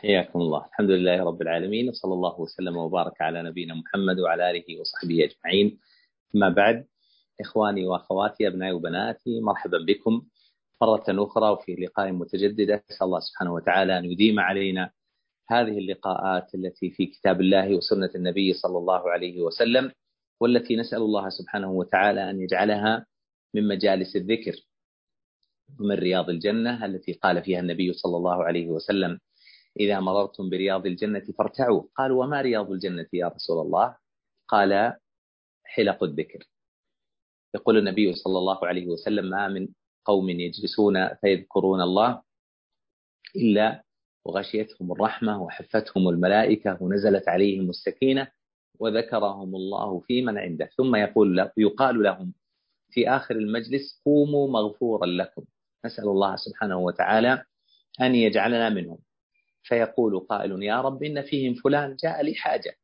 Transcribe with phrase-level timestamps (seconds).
[0.00, 0.66] حياكم الله.
[0.66, 5.78] الحمد لله رب العالمين وصلى الله وسلم وبارك على نبينا محمد وعلى آله وصحبه أجمعين.
[6.34, 6.86] ما بعد
[7.40, 10.22] إخواني وأخواتي أبنائي وبناتي مرحبا بكم
[10.82, 12.70] مرة أخرى وفي لقاء متجدد.
[12.70, 14.90] أسأل الله سبحانه وتعالى أن يديم علينا
[15.50, 19.92] هذه اللقاءات التي في كتاب الله وسنة النبي صلى الله عليه وسلم
[20.40, 23.06] والتي نسأل الله سبحانه وتعالى أن يجعلها
[23.54, 24.56] من مجالس الذكر.
[25.80, 29.20] ومن رياض الجنة التي قال فيها النبي صلى الله عليه وسلم
[29.80, 31.82] إذا مررتم برياض الجنة فارتعوا.
[31.96, 33.96] قالوا وما رياض الجنة يا رسول الله؟
[34.48, 34.96] قال
[35.64, 36.48] حلق الذكر.
[37.54, 39.68] يقول النبي صلى الله عليه وسلم ما من
[40.04, 42.22] قوم يجلسون فيذكرون الله
[43.36, 43.84] إلا
[44.24, 48.30] وغشيتهم الرحمة وحفتهم الملائكة ونزلت عليهم السكينة
[48.78, 50.66] وذكرهم الله في من عنده.
[50.76, 52.32] ثم يقول يقال لهم
[52.90, 55.44] في آخر المجلس قوموا مغفورا لكم.
[55.84, 57.44] نسأل الله سبحانه وتعالى
[58.00, 58.98] أن يجعلنا منهم.
[59.62, 62.76] فيقول قائل يا رب إن فيهم فلان جاء لي حاجة.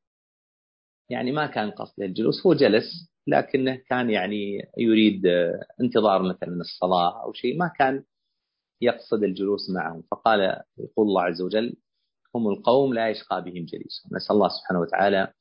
[1.11, 5.27] يعني ما كان قصده الجلوس هو جلس لكنه كان يعني يريد
[5.81, 8.05] انتظار مثلا الصلاة أو شيء ما كان
[8.81, 10.03] يقصد الجلوس معهم.
[10.11, 10.41] فقال
[10.79, 11.77] يقول الله عز وجل
[12.35, 15.33] هم القوم لا يشقى بهم جليسهم نسأل الله سبحانه وتعالى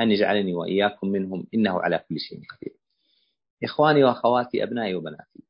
[0.00, 2.76] أن يجعلني وإياكم منهم إنه على كل شيء قدير.
[3.64, 5.44] إخواني وأخواتي أبنائي وبناتي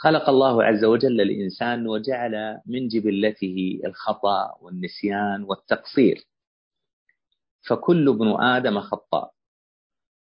[0.00, 6.24] خلق الله عز وجل الإنسان وجعل من جبلته الخطأ والنسيان والتقصير.
[7.68, 9.32] فكل ابن آدم خطاء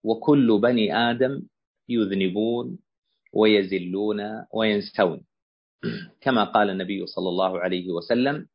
[0.03, 1.43] وكل بني آدم
[1.89, 2.79] يذنبون
[3.33, 5.25] ويزلون وينسون.
[6.21, 8.47] كما قال النبي صلى الله عليه وسلم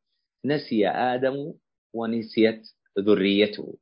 [0.45, 1.53] نسي آدم
[1.93, 2.61] ونسيت
[2.99, 3.77] ذريته.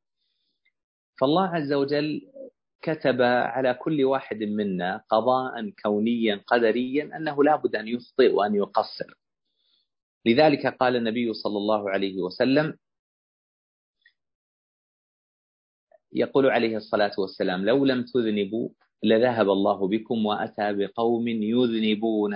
[1.20, 2.22] فالله عز وجل
[2.82, 9.14] كتب على كل واحد منا قضاء كونيا قدريا أنه لا بد أن يخطئ وأن يقصر.
[10.26, 12.78] لذلك قال النبي صلى الله عليه وسلم
[16.14, 18.70] يقول عليه الصلاة والسلام لو لم تذنبوا
[19.04, 22.36] لذهب الله بكم وأتى بقوم يذنبون.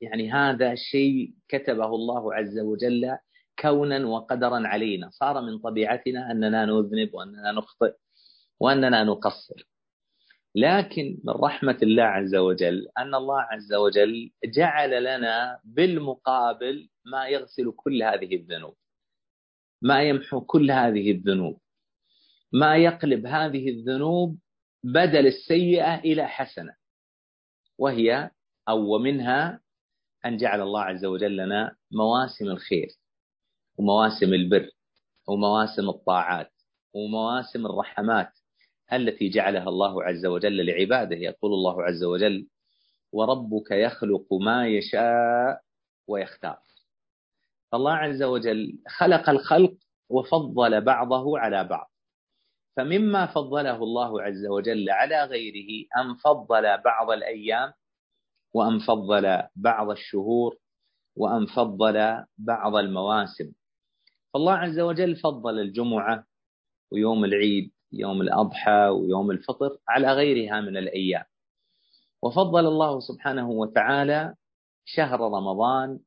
[0.00, 3.18] يعني هذا شيء كتبه الله عز وجل
[3.58, 5.10] كونا وقدرا علينا.
[5.10, 7.94] صار من طبيعتنا أننا نذنب وأننا نخطئ
[8.60, 9.73] وأننا نقصر.
[10.54, 17.72] لكن من رحمة الله عز وجل أن الله عز وجل جعل لنا بالمقابل ما يغسل
[17.76, 18.76] كل هذه الذنوب
[19.82, 21.60] ما يمحو كل هذه الذنوب
[22.52, 24.38] ما يقلب هذه الذنوب
[24.84, 26.74] بدل السيئة إلى حسنة
[27.78, 28.30] وهي
[28.68, 29.60] أو ومنها
[30.26, 32.88] أن جعل الله عز وجل لنا مواسم الخير
[33.78, 34.70] ومواسم البر
[35.26, 36.52] ومواسم الطاعات
[36.94, 38.32] ومواسم الرحمات
[38.96, 42.46] التي جعلها الله عز وجل لعباده يقول الله عز وجل
[43.12, 45.60] وربك يخلق ما يشاء
[46.08, 46.58] ويختار
[47.74, 49.74] الله عز وجل خلق الخلق
[50.08, 51.90] وفضل بعضه على بعض.
[52.76, 57.72] فمما فضله الله عز وجل على غيره أن فضل بعض الأيام
[58.54, 60.56] وأن فضل بعض الشهور
[61.16, 63.52] وأن فضل بعض المواسم.
[64.34, 66.26] فالله عز وجل فضل الجمعة
[66.92, 71.24] ويوم العيد يوم الأضحى ويوم الفطر على غيرها من الأيام.
[72.22, 74.34] وفضل الله سبحانه وتعالى
[74.84, 75.98] شهر رمضان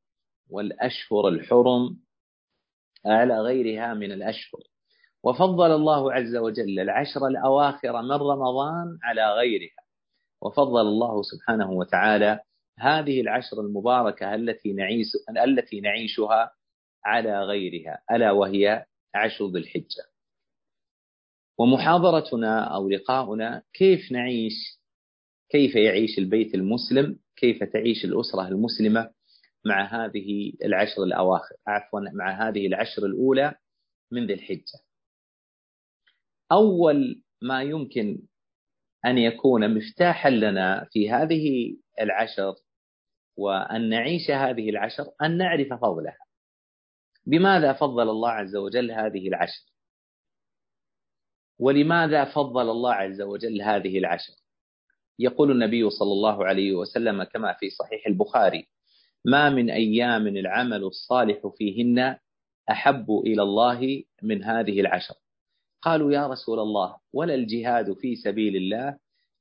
[0.50, 1.96] والأشهر الحرم
[3.06, 4.60] على غيرها من الأشهر.
[5.22, 9.82] وفضل الله عز وجل العشر الأواخر من رمضان على غيرها.
[10.42, 12.40] وفضل الله سبحانه وتعالى
[12.78, 15.06] هذه العشر المباركة التي نعيش
[15.44, 16.52] التي نعيشها
[17.04, 18.02] على غيرها.
[18.10, 18.84] ألا وهي
[19.14, 20.17] عشر ذي الحجة.
[21.58, 24.78] ومحاضرتنا أو لقاؤنا كيف نعيش
[25.50, 29.10] كيف يعيش البيت المسلم كيف تعيش الأسرة المسلمة
[29.64, 33.54] مع هذه العشر الأواخر عفوا مع هذه العشر الأولى
[34.10, 34.78] من ذي الحجة.
[36.52, 38.18] أول ما يمكن
[39.04, 42.54] أن يكون مفتاحا لنا في هذه العشر
[43.36, 46.18] وأن نعيش هذه العشر أن نعرف فضلها.
[47.26, 49.77] بماذا فضل الله عز وجل هذه العشر؟
[51.58, 54.32] ولماذا فضل الله عز وجل هذه العشر؟
[55.18, 58.66] يقول النبي صلى الله عليه وسلم كما في صحيح البخاري
[59.24, 62.16] ما من أيام العمل الصالح فيهن
[62.70, 65.14] أحب إلى الله من هذه العشر.
[65.82, 68.98] قالوا يا رسول الله ولا الجهاد في سبيل الله؟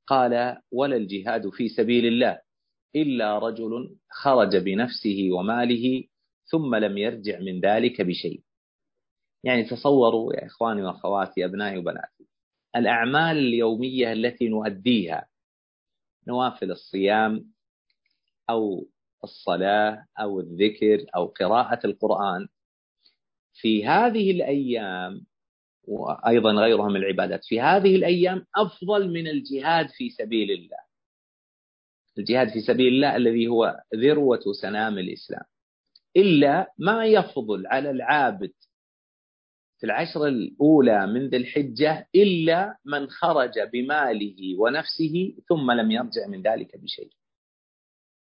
[0.08, 2.40] قال ولا الجهاد في سبيل الله
[2.96, 6.04] إلا رجل خرج بنفسه وماله
[6.46, 8.42] ثم لم يرجع من ذلك بشيء.
[9.48, 12.28] يعني تصوروا يا إخواني وأخواتي أبنائي وبناتي
[12.76, 15.28] الأعمال اليومية التي نؤديها
[16.28, 17.52] نوافل الصيام
[18.50, 18.88] أو
[19.24, 22.48] الصلاة أو الذكر أو قراءة القرآن
[23.54, 25.26] في هذه الأيام
[25.84, 30.78] وأيضا غيرها من العبادات في هذه الأيام أفضل من الجهاد في سبيل الله.
[32.18, 35.44] الجهاد في سبيل الله الذي هو ذروة سنام الإسلام.
[36.18, 38.52] إلا ما يفضل على العابد
[39.80, 46.42] في العشر الأولى من ذي الحجة إلا من خرج بماله ونفسه ثم لم يرجع من
[46.42, 47.10] ذلك بشيء.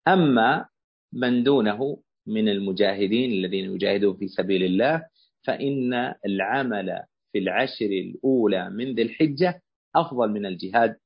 [0.07, 0.65] أما
[1.13, 5.05] من دونه من المجاهدين الذين يجاهدون في سبيل الله
[5.43, 6.99] فإن العمل
[7.31, 9.61] في العشر الأولى من ذي الحجة
[9.95, 10.97] أفضل من الجهاد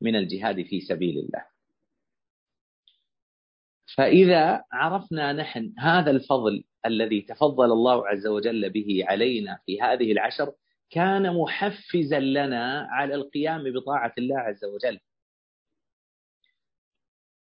[0.00, 1.53] من الجهاد في سبيل الله.
[3.96, 10.52] فإذا عرفنا نحن هذا الفضل الذي تفضل الله عز وجل به علينا في هذه العشر
[10.90, 15.00] كان محفزا لنا على القيام بطاعة الله عز وجل.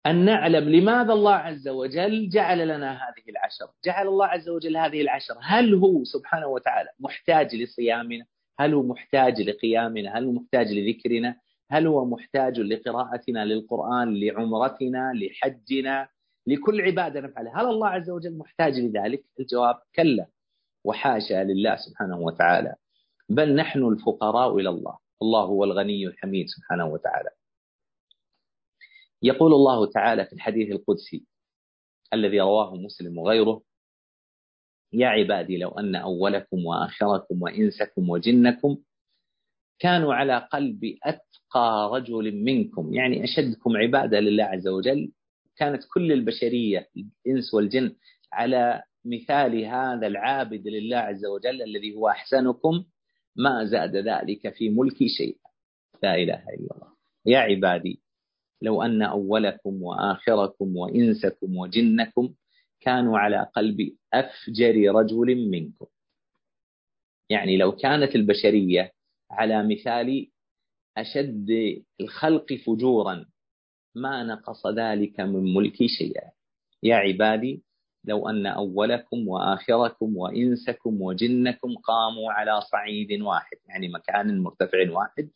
[0.06, 3.68] أن نعلم لماذا الله عز وجل جعل لنا هذه العشر.
[3.86, 5.36] جعل الله عز وجل هذه العشر.
[5.42, 8.26] هل هو سبحانه وتعالى محتاج لصيامنا؟
[8.60, 11.36] هل هو محتاج لقيامنا؟ هل هو محتاج لذكرنا؟
[11.72, 16.08] هل هو محتاج لقراءتنا للقرآن لعمرتنا لحجنا؟
[16.48, 20.28] لكل عبادة نفعلها هل الله عز وجل محتاج لذلك؟ الجواب كلا
[20.84, 22.76] وحاشا لله سبحانه وتعالى.
[23.30, 24.98] بل نحن الفقراء إلى الله.
[25.22, 27.30] الله هو الغني الحميد سبحانه وتعالى.
[29.24, 31.26] يقول الله تعالى في الحديث القدسي
[32.14, 33.62] الذي رواه مسلم وغيره
[34.94, 38.78] يا عبادي لو أن أولكم وآخركم وإنسكم وجنكم
[39.80, 42.94] كانوا على قلب أتقى رجل منكم.
[42.94, 45.12] يعني أشدكم عبادة لله عز وجل
[45.62, 47.96] كانت كل البشرية الإنس والجن
[48.34, 52.84] على مثال هذا العابد لله عز وجل الذي هو أحسنكم
[53.36, 55.50] ما زاد ذلك في ملكي شيئا.
[56.04, 56.88] لا إله إلا الله.
[57.26, 58.02] يا عبادي
[58.62, 62.34] لو أن أولكم وآخركم وإنسكم وجنكم
[62.80, 65.86] كانوا على قلب أفجر رجل منكم.
[67.30, 68.92] يعني لو كانت البشرية
[69.32, 70.28] على مثال
[70.98, 71.50] أشد
[72.02, 73.26] الخلق فجورا
[73.96, 76.32] ما نقص ذلك من ملكي شيئا.
[76.84, 77.64] يا عبادي
[78.04, 85.30] لو أن أولكم وآخركم وإنسكم وجنكم قاموا على صعيد واحد يعني مكان مرتفع واحد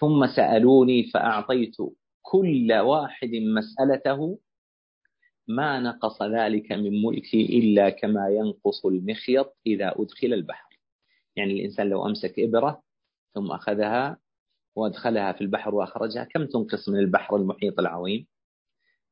[0.00, 1.76] ثم سألوني فأعطيت
[2.22, 4.38] كل واحد مسألته
[5.48, 10.80] ما نقص ذلك من ملكي إلا كما ينقص المخيط إذا أدخل البحر.
[11.36, 12.82] يعني الإنسان لو أمسك إبرة
[13.34, 14.18] ثم أخذها
[14.76, 16.24] وأدخلها في البحر وأخرجها.
[16.24, 18.26] كم تنقص من البحر المحيط العظيم؟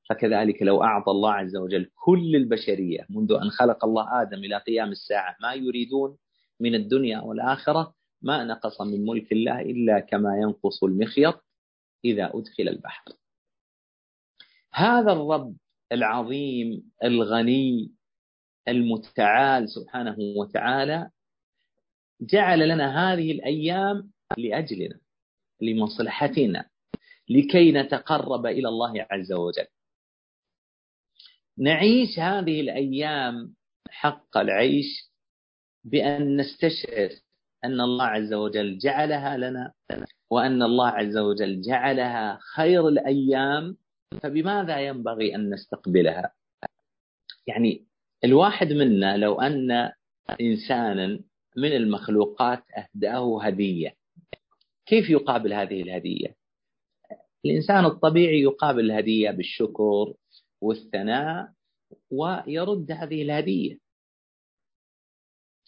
[0.09, 4.91] فكذلك لو أعطى الله عز وجل كل البشرية منذ أن خلق الله آدم إلى قيام
[4.91, 6.17] الساعة ما يريدون
[6.61, 11.45] من الدنيا والآخرة ما نقص من ملك الله إلا كما ينقص المخيط
[12.05, 13.05] إذا أدخل البحر.
[14.75, 15.57] هذا الرب
[15.93, 17.93] العظيم الغني
[18.69, 21.11] المتعال سبحانه وتعالى
[22.21, 25.01] جعل لنا هذه الأيام لأجلنا.
[25.65, 26.65] لمصلحتنا
[27.31, 29.67] لكي نتقرب إلى الله عز وجل.
[31.59, 33.55] نعيش هذه الأيام
[33.89, 35.11] حق العيش
[35.85, 37.11] بأن نستشعر
[37.65, 39.73] أن الله عز وجل جعلها لنا
[40.31, 43.77] وأن الله عز وجل جعلها خير الأيام
[44.23, 46.33] فبماذا ينبغي أن نستقبلها؟
[47.47, 47.87] يعني
[48.25, 49.93] الواحد منا لو أن
[50.41, 51.21] إنسانا
[51.56, 53.94] من المخلوقات أهدأه هدية.
[54.86, 56.36] كيف يقابل هذه الهدية؟
[57.44, 60.14] الإنسان الطبيعي يقابل الهدية بالشكر
[60.60, 61.53] والثناء
[62.10, 63.79] ويرد هذه الهدية.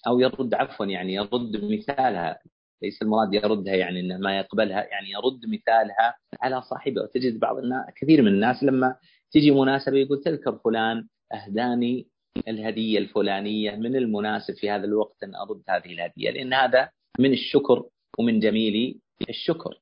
[0.06, 2.38] أو يرد عفوا يعني يرد مثالها.
[2.82, 7.02] ليس المراد يردها يعني إنه ما يقبلها يعني يرد مثالها على صاحبه.
[7.02, 8.96] وتجد بعض الناس كثير من الناس لما
[9.32, 12.08] تجي مناسبة يقول تذكر فلان أهداني
[12.48, 17.84] الهدية الفلانية من المناسب في هذا الوقت أن أرد هذه الهدية؟ لأن هذا من الشكر
[18.18, 19.80] ومن جميل الشكر.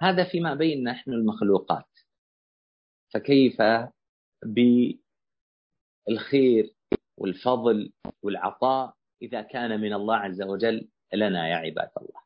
[0.00, 1.88] هذا فيما بين نحن المخلوقات.
[3.14, 3.62] فكيف
[6.08, 6.74] بالخير
[7.16, 7.92] والفضل
[8.22, 12.20] والعطاء إذا كان من الله عز وجل لنا يا عباد الله؟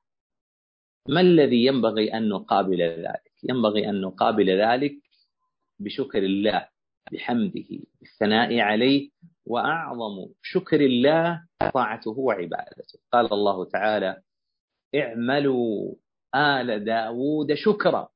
[1.09, 4.99] ما الذي ينبغي أن نقابل ذلك؟ ينبغي أن نقابل ذلك
[5.79, 6.69] بشكر الله
[7.13, 7.69] بحمده
[8.01, 9.11] بالثناء عليه
[9.47, 12.99] وأعظم شكر الله طاعته وعبادته.
[13.13, 14.23] قال الله تعالى
[14.95, 15.95] اعملوا
[16.35, 18.09] آل داود شكرا.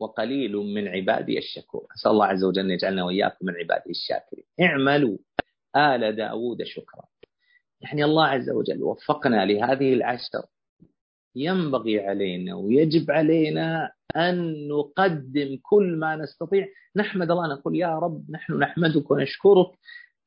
[0.00, 1.86] وقليل من عبادي الشكور.
[1.96, 4.44] أسأل الله عز وجل أن يجعلنا وإياكم من عباده الشاكرين.
[4.60, 5.18] اعملوا.
[5.76, 7.04] آل داود شكرا.
[7.80, 10.46] يعني الله عز وجل وفقنا لهذه العشر.
[11.36, 16.66] ينبغي علينا ويجب علينا أن نقدم كل ما نستطيع.
[16.96, 19.70] نحمد الله نقول يا رب نحن نحمدك ونشكرك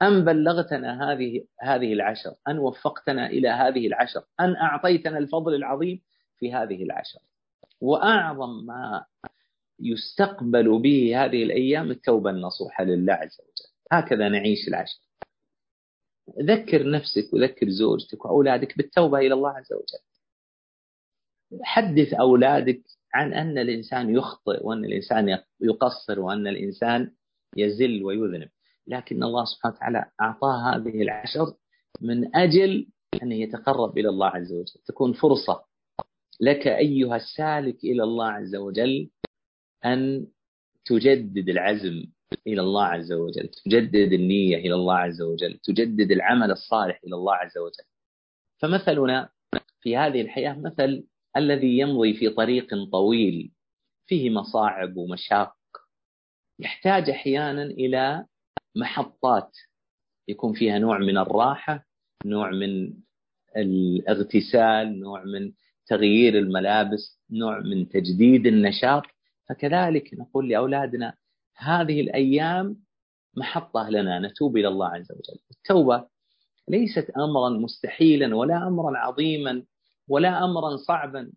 [0.01, 6.01] أن بلغتنا هذه هذه العشر أن وفقتنا إلى هذه العشر أن أعطيتنا الفضل العظيم
[6.39, 7.19] في هذه العشر.
[7.81, 9.05] وأعظم ما
[9.79, 13.69] يستقبل به هذه الأيام التوبة النصوحة لله عز وجل.
[13.91, 14.99] هكذا نعيش العشر.
[16.41, 20.03] ذكر نفسك وذكر زوجتك وأولادك بالتوبة إلى الله عز وجل.
[21.63, 22.81] حدث أولادك
[23.13, 27.11] عن أن الإنسان يخطئ وأن الإنسان يقصر وأن الإنسان
[27.57, 28.49] يزل ويذنب.
[28.87, 31.53] لكن الله سبحانه وتعالى أعطاه هذه العشر
[32.01, 32.87] من أجل
[33.23, 34.81] أن يتقرب إلى الله عز وجل.
[34.87, 35.68] تكون فرصة
[36.39, 39.09] لك أيها السالك إلى الله عز وجل
[39.85, 40.27] أن
[40.85, 42.03] تجدد العزم
[42.47, 47.35] إلى الله عز وجل تجدد النية إلى الله عز وجل تجدد العمل الصالح إلى الله
[47.35, 47.83] عز وجل.
[48.57, 49.29] فمثلنا
[49.81, 51.03] في هذه الحياة مثل
[51.37, 53.51] الذي يمضي في طريق طويل
[54.05, 55.55] فيه مصاعب ومشاق
[56.59, 58.25] يحتاج أحيانا إلى
[58.75, 59.51] محطات
[60.27, 61.85] يكون فيها نوع من الراحة
[62.25, 62.93] نوع من
[63.57, 65.51] الاغتسال نوع من
[65.89, 69.03] تغيير الملابس نوع من تجديد النشاط.
[69.49, 71.13] فكذلك نقول لأولادنا
[71.55, 72.77] هذه الأيام
[73.37, 75.39] محطة لنا نتوب إلى الله عز وجل.
[75.51, 76.07] التوبة
[76.67, 79.63] ليست أمرا مستحيلا ولا أمرا عظيما
[80.07, 81.31] ولا أمرا صعبا.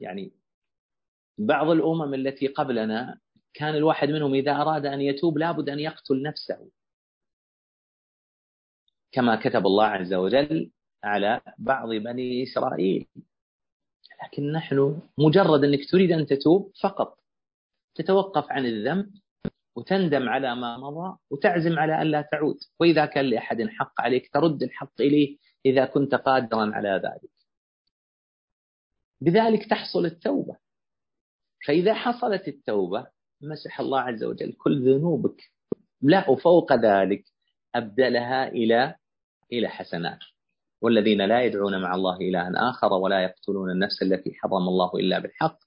[0.00, 0.32] يعني
[1.38, 3.18] بعض الأمم التي قبلنا
[3.54, 6.70] كان الواحد منهم إذا أراد أن يتوب لابد أن يقتل نفسه.
[9.12, 10.70] كما كتب الله عز وجل
[11.04, 13.06] على بعض بني إسرائيل.
[14.24, 17.18] لكن نحن مجرد أنك تريد أن تتوب فقط.
[17.94, 19.10] تتوقف عن الذنب
[19.76, 22.56] وتندم على ما مضى وتعزم على أن لا تعود.
[22.80, 27.30] وإذا كان لأحد حق عليك ترد الحق إليه إذا كنت قادرا على ذلك.
[29.20, 30.56] بذلك تحصل التوبة.
[31.66, 33.06] فإذا حصلت التوبة
[33.40, 35.50] مسح الله عز وجل كل ذنوبك.
[36.02, 37.24] لا وفوق ذلك
[37.74, 38.94] أبدلها إلى
[39.52, 40.18] إلى حسنات.
[40.84, 45.58] والذين لا يدعون مع الله إلها آخر ولا يقتلون النفس التي حرم الله إلا بالحق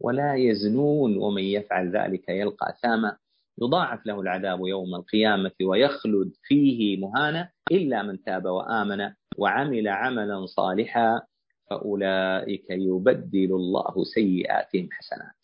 [0.00, 3.16] ولا يزنون ومن يفعل ذلك يلقى أثاما.
[3.62, 11.22] يضاعف له العذاب يوم القيامة ويخلد فيه مهانا إلا من تاب وآمن وعمل عملا صالحا
[11.70, 15.38] فأولئك يبدل الله سيئاتهم حسنات.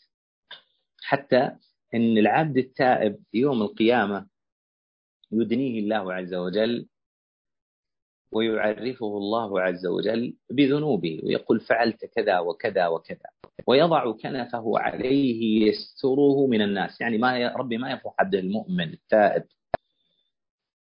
[1.02, 1.50] حتى
[1.94, 4.26] أن العبد التائب يوم القيامة
[5.32, 6.86] يدنيه الله عز وجل
[8.34, 13.28] ويعرفه الله عز وجل بذنوبه ويقول فعلت كذا وكذا وكذا
[13.66, 17.00] ويضع كنفه عليه يستره من الناس.
[17.00, 19.44] يعني ما ربي ما يفرح عبده المؤمن التائب.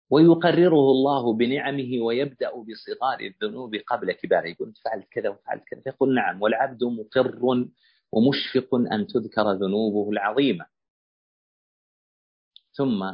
[0.09, 4.47] ويقرره الله بنعمه ويبدأ بصغار الذنوب قبل كباره.
[4.47, 5.81] يقول فعلت كذا وفعلت كذا.
[5.85, 7.39] يقول نعم والعبد مقر
[8.11, 10.65] ومشفق أن تذكر ذنوبه العظيمة.
[12.71, 13.11] ثم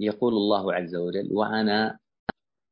[0.00, 1.98] يقول الله عز وجل وأنا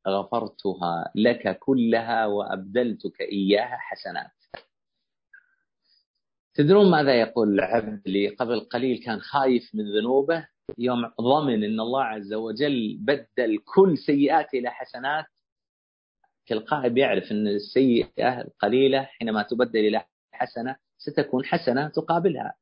[0.08, 4.30] غفرتها لك كلها وأبدلتك إياها حسنات.
[6.54, 10.48] تدرون ماذا يقول العبد اللي قبل قليل كان خايف من ذنوبه؟
[10.78, 15.24] يوم ضمن إن الله عز وجل بدل كل سيئاته إلى حسنات
[16.46, 22.54] تلقائي بيعرف إن السيئة القليلة حينما تبدل إلى حسنة ستكون حسنة تقابلها.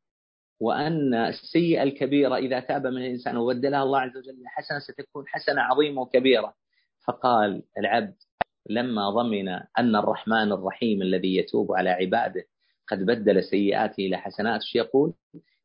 [0.61, 6.03] وأن السيئة الكبيرة إذا تاب من الإنسان وبدلها الله عز وجل حسنه ستكون حسنة عظيمة
[6.03, 6.55] وكبيرة.
[7.06, 8.16] فقال العبد
[8.70, 12.44] لما ضمن أن الرحمن الرحيم الذي يتوب على عباده
[12.88, 15.14] قد بدل سيئاته إلى حسنات يقول؟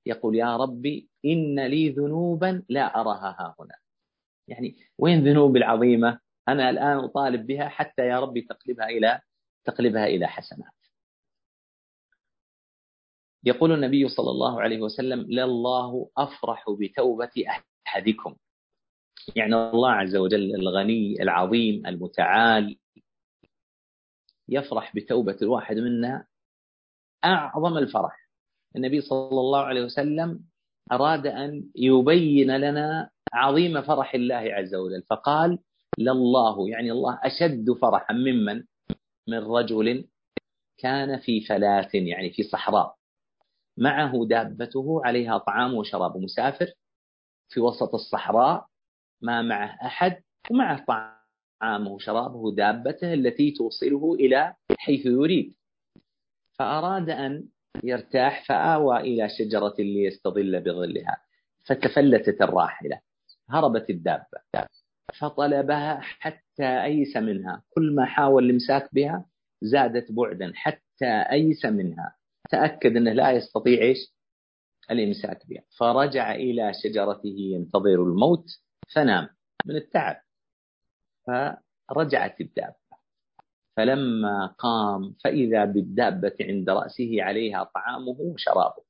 [0.06, 3.76] يقول يا ربي إن لي ذنوبا لا أراها ها هنا.
[4.48, 9.22] يعني وين ذنوبي العظيمة؟ أنا الآن أطالب بها حتى يا ربي تقلبها إلى
[9.66, 10.72] تقلبها إلى حسنات.
[13.44, 17.32] يقول النبي صلى الله عليه وسلم لله أفرح بتوبة
[17.88, 18.36] أحدكم.
[19.36, 22.78] يعني الله عز وجل الغني العظيم المتعال
[24.50, 26.26] يفرح بتوبة الواحد منا
[27.26, 28.30] أعظم الفرح.
[28.76, 30.40] النبي صلى الله عليه وسلم
[30.92, 35.60] أراد أن يبين لنا عظيم فرح الله عز وجل فقال
[35.98, 38.64] لله يعني الله أشد فرحا ممن؟
[39.28, 40.08] من رجل
[40.78, 42.96] كان في فلاة يعني في صحراء
[43.78, 46.74] معه دابته عليها طعام وشراب مسافر
[47.50, 48.66] في وسط الصحراء
[49.22, 50.22] ما معه أحد
[50.52, 55.56] ومعه طعامه وشرابه دابته التي توصله إلى حيث يريد.
[56.60, 57.48] فأراد أن
[57.84, 61.18] يرتاح فآوى إلى شجرة ليستظل بظلها
[61.66, 63.00] فتفلتت الراحلة
[63.50, 64.26] هربت الدابة
[65.14, 67.64] فطلبها حتى أيس منها.
[67.70, 69.26] كل ما حاول الإمساك بها
[69.62, 72.16] زادت بعدا حتى أيس منها.
[72.50, 74.14] تأكد أنه لا يستطيع إيش؟
[74.92, 75.64] الإمساك بها.
[75.78, 78.46] فرجع إلى شجرته ينتظر الموت.
[78.94, 79.30] فنام
[79.66, 80.22] من التعب
[81.28, 82.76] فرجعت الدابة
[83.78, 88.84] فلما قام فإذا بالدابة عند رأسه عليها طعامه وشرابه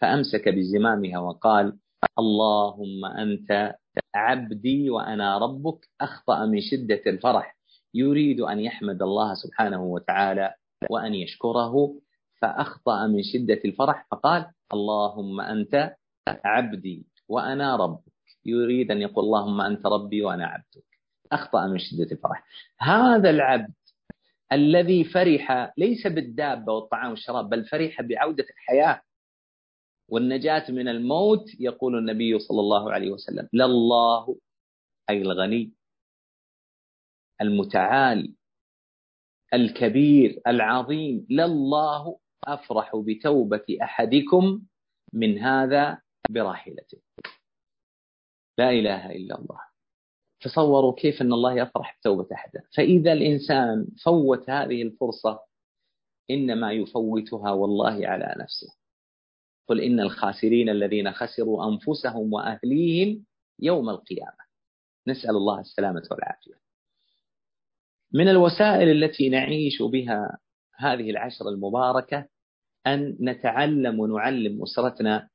[0.00, 1.78] فأمسك بزمامها وقال
[2.18, 3.74] اللهم أنت
[4.14, 7.56] عبدي وأنا ربك أخطأ من شدة الفرح.
[7.94, 10.54] يريد أن يحمد الله سبحانه وتعالى
[10.90, 12.00] وأن يشكره
[12.42, 15.94] فأخطأ من شدة الفرح فقال اللهم أنت
[16.28, 18.15] عبدي وأنا ربك.
[18.48, 20.84] يريد أن يقول اللهم أنت ربي وأنا عبدك.
[21.32, 22.44] أخطأ من شدة الفرح.
[22.80, 23.74] هذا العبد
[24.52, 29.00] الذي فرح ليس بالدابة والطعام والشراب بل فرح بعودة الحياة
[30.08, 33.48] والنجاة من الموت يقول النبي صلى الله عليه وسلم.
[33.52, 34.38] لله
[35.10, 35.72] أي الغني
[37.40, 38.34] المتعال
[39.54, 41.26] الكبير العظيم.
[41.30, 44.62] لله أفرح بتوبة أحدكم
[45.12, 45.98] من هذا
[46.30, 46.98] براحلته
[48.58, 49.60] لا إله إلا الله.
[50.40, 55.40] تصوروا كيف أن الله يفرح بتوبة أحد فإذا الإنسان فوت هذه الفرصة
[56.30, 58.74] إنما يفوتها والله على نفسه.
[59.68, 63.24] قل إن الخاسرين الذين خسروا أنفسهم وأهليهم
[63.58, 64.46] يوم القيامة.
[65.06, 66.54] نسأل الله السلامة والعافية.
[68.12, 70.38] من الوسائل التي نعيش بها
[70.76, 72.28] هذه العشر المباركة
[72.86, 75.28] أن نتعلم ونعلم أسرتنا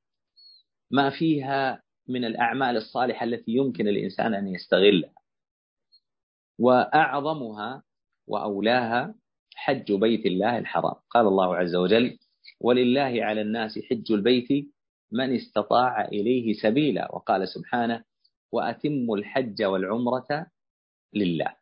[0.92, 5.14] ما فيها من الأعمال الصالحة التي يمكن الإنسان أن يستغلها.
[6.60, 7.84] وأعظمها
[8.28, 9.16] وأولاها
[9.56, 10.96] حج بيت الله الحرام.
[11.10, 12.18] قال الله عز وجل
[12.60, 14.72] ولله على الناس حج البيت
[15.12, 18.04] من استطاع إليه سبيلا وقال سبحانه
[18.52, 20.48] وأتم الحج والعمرة
[21.14, 21.56] لله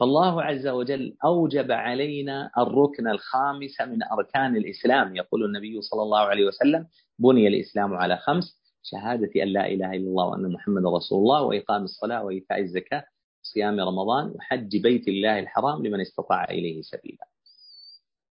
[0.00, 5.16] فالله عز وجل أوجب علينا الركن الخامس من أركان الإسلام.
[5.16, 6.86] يقول النبي صلى الله عليه وسلم
[7.18, 11.82] بني الإسلام على خمس شهادة أن لا إله إلا الله وأن محمد رسول الله وإقام
[11.84, 13.04] الصلاة وإيتاء الزكاة
[13.42, 17.26] صيام رمضان وحج بيت الله الحرام لمن استطاع إليه سبيلا.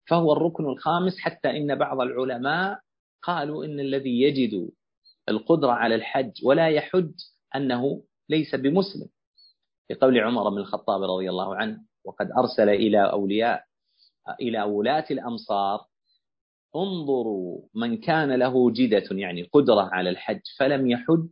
[0.08, 2.80] فهو الركن الخامس حتى إن بعض العلماء
[3.22, 4.70] قالوا إن الذي يجد
[5.28, 7.12] القدرة على الحج ولا يحج
[7.56, 9.08] أنه ليس بمسلم.
[9.90, 13.64] لقول عمر بن الخطاب رضي الله عنه وقد أرسل إلى أولياء
[14.40, 15.86] إلى ولاة الأمصار
[16.76, 21.28] انظروا من كان له جدة يعني قدرة على الحج فلم يحج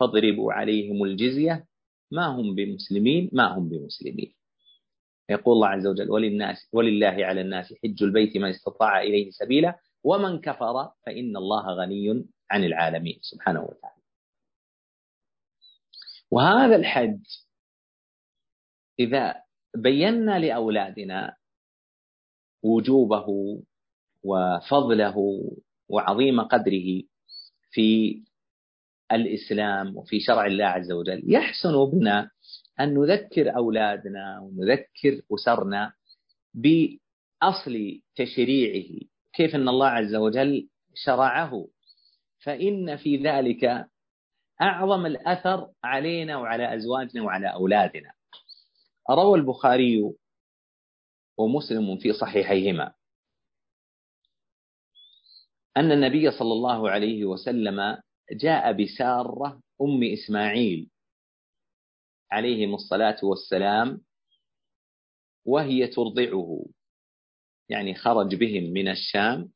[0.00, 1.66] فاضربوا عليهم الجزية.
[2.10, 4.34] ما هم بمسلمين؟ ما هم بمسلمين.
[5.30, 10.40] يقول الله عز وجل وللناس ولله على الناس حج البيت من استطاع إليه سبيلا ومن
[10.40, 13.18] كفر فإن الله غني عن العالمين.
[13.22, 14.02] سبحانه وتعالى.
[16.30, 17.20] وهذا الحج
[18.98, 19.42] إذا
[19.76, 21.36] بينا لأولادنا
[22.62, 23.26] وجوبه
[24.24, 25.16] وفضله
[25.88, 27.02] وعظيم قدره
[27.70, 28.22] في
[29.12, 31.22] الإسلام وفي شرع الله عز وجل.
[31.26, 32.30] يحسن بنا
[32.80, 35.92] أن نذكر أولادنا ونذكر أسرنا
[36.54, 39.00] بأصل تشريعه
[39.32, 41.68] كيف أن الله عز وجل شرعه.
[42.38, 43.86] فإن في ذلك
[44.62, 48.12] أعظم الأثر علينا وعلى أزواجنا وعلى أولادنا.
[49.10, 50.12] روى البخاري
[51.38, 52.92] ومسلم في صحيحيهما.
[55.76, 57.98] أن النبي صلى الله عليه وسلم
[58.32, 60.90] جاء بسارة أم إسماعيل
[62.32, 64.00] عليهم الصلاة والسلام
[65.44, 66.66] وهي ترضعه
[67.68, 69.48] يعني خرج بهم من الشام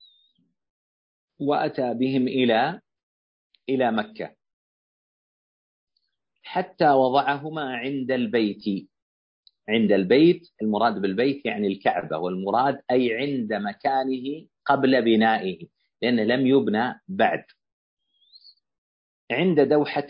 [1.39, 2.81] وأتى بهم إلى
[3.69, 4.37] إلى مكة.
[6.43, 8.89] حتى وضعهما عند البيت.
[9.69, 15.67] عند البيت المراد بالبيت يعني الكعبة والمراد أي عند مكانه قبل بنائه.
[16.03, 17.45] لأنه لم يبنى بعد.
[19.31, 20.09] عند دوحة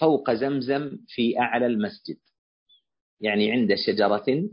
[0.00, 2.18] فوق زمزم في أعلى المسجد.
[3.20, 4.50] يعني عند شجرة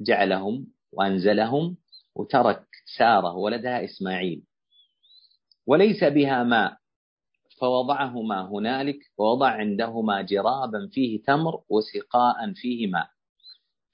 [0.00, 1.76] جعلهم وأنزلهم
[2.14, 2.66] وترك
[2.98, 4.42] سارة ولدها إسماعيل.
[5.66, 6.78] وليس بها ماء
[7.60, 13.08] فوضعهما هنالك ووضع عندهما جرابا فيه تمر وسقاء فيه ماء.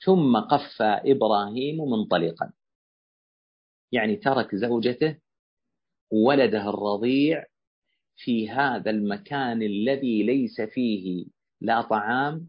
[0.04, 2.52] ثم قف إبراهيم منطلقا.
[3.92, 5.18] يعني ترك زوجته
[6.10, 7.44] ولده الرضيع
[8.16, 11.26] في هذا المكان الذي ليس فيه
[11.60, 12.48] لا طعام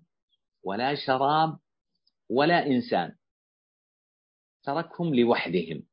[0.64, 1.58] ولا شراب
[2.30, 3.16] ولا إنسان.
[4.64, 5.84] تركهم لوحدهم.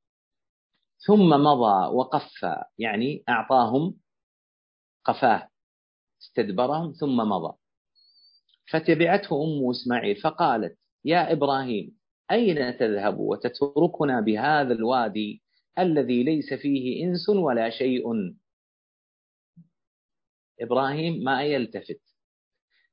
[1.07, 2.47] ثم مضى وقف
[2.79, 3.95] يعني أعطاهم
[5.05, 5.49] قفاه
[6.23, 7.57] استدبرهم ثم مضى.
[8.71, 11.99] فتبعته أم إسماعيل فقالت يا إبراهيم
[12.31, 15.43] أين تذهب وتتركنا بهذا الوادي
[15.79, 18.05] الذي ليس فيه إنس ولا شيء.
[20.61, 22.01] إبراهيم ما يلتفت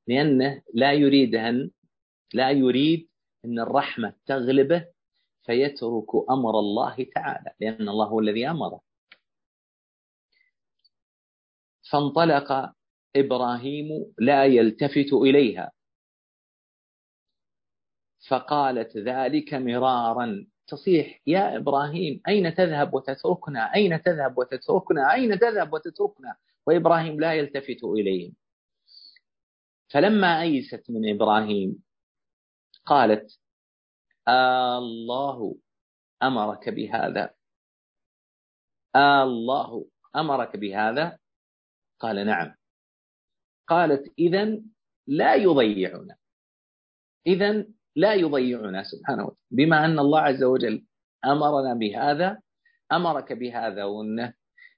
[0.06, 1.70] لأنه لا يريد أن
[2.34, 3.08] لا يريد
[3.44, 4.86] أن الرحمة تغلبه
[5.46, 8.80] فيترك أمر الله تعالى لأن الله هو الذي أمره.
[11.90, 12.72] فانطلق
[13.16, 15.72] إبراهيم لا يلتفت إليها
[18.28, 20.46] فقالت ذلك مرارا.
[20.66, 27.84] تصيح يا إبراهيم أين تذهب وتتركنا؟ أين تذهب وتتركنا؟ أين تذهب وتتركنا؟ وإبراهيم لا يلتفت
[27.84, 28.34] إليهم.
[29.88, 31.82] فلما أيست من إبراهيم
[32.84, 33.38] قالت
[34.28, 35.56] الله
[36.22, 37.34] أمرك بهذا.
[38.96, 41.18] الله أمرك بهذا؟
[41.98, 42.54] قال نعم.
[43.66, 44.62] قالت إذا
[45.06, 46.16] لا يضيعنا.
[47.26, 47.66] إذا
[47.96, 49.40] لا يضيعنا سبحانه وتعالى.
[49.50, 50.84] بما أن الله عز وجل
[51.24, 52.38] أمرنا بهذا
[52.92, 54.32] أمرك بهذا وأنه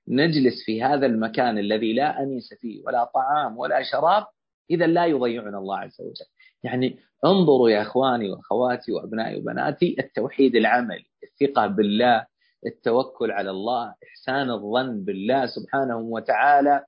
[0.08, 4.26] نجلس في هذا المكان الذي لا أنيس فيه ولا طعام ولا شراب
[4.70, 6.26] إذا لا يضيعنا الله عز وجل.
[6.62, 12.26] يعني انظروا يا إخواني وأخواتي وأبنائي وبناتي التوحيد العملي، الثقة بالله،
[12.66, 16.84] التوكل على الله، إحسان الظن بالله سبحانه وتعالى،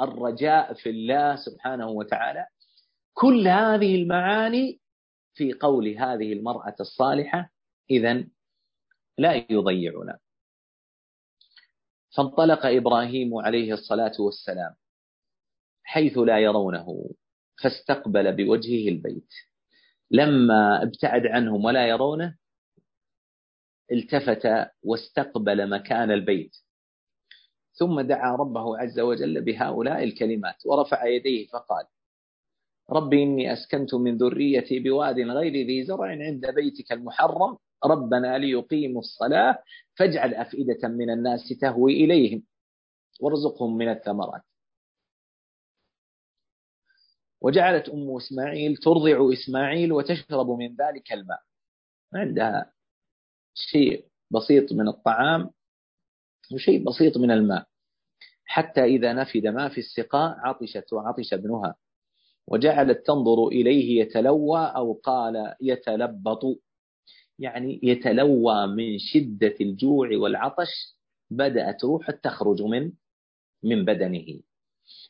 [0.00, 2.46] الرجاء في الله سبحانه وتعالى،
[3.14, 4.80] كل هذه المعاني
[5.34, 7.50] في قول هذه المرأة الصالحة
[7.90, 8.24] إذا
[9.18, 10.18] لا يضيعنا.
[12.16, 14.74] فانطلق إبراهيم عليه الصلاة والسلام
[15.84, 17.10] حيث لا يرونه
[17.62, 19.28] فاستقبل بوجهه البيت
[20.10, 22.36] لما ابتعد عنهم ولا يرونه
[23.92, 24.48] التفت
[24.82, 26.56] واستقبل مكان البيت
[27.72, 31.86] ثم دعا ربه عز وجل بهؤلاء الكلمات ورفع يديه فقال
[32.90, 37.58] رب إني أسكنت من ذريتي بواد غير ذي زرع عند بيتك المحرم.
[37.84, 39.62] ربنا ليقيموا الصلاة
[39.98, 42.42] فاجعل أفئدة من الناس تهوي إليهم
[43.20, 44.42] وارزقهم من الثمرات.
[47.40, 51.40] وجعلت أم إسماعيل ترضع إسماعيل وتشرب من ذلك الماء.
[52.14, 52.72] عندها
[53.54, 55.50] شيء بسيط من الطعام
[56.54, 57.66] وشيء بسيط من الماء.
[58.44, 61.74] حتى إذا نفد ما في السقاء عطشت وعطش ابنها.
[62.48, 66.42] وجعلت تنظر إليه يتلوى أو قال يتلبط.
[67.38, 70.96] يعني يتلوى من شدة الجوع والعطش
[71.30, 72.92] بدأت روح تخرج من
[73.62, 74.40] من بدنه.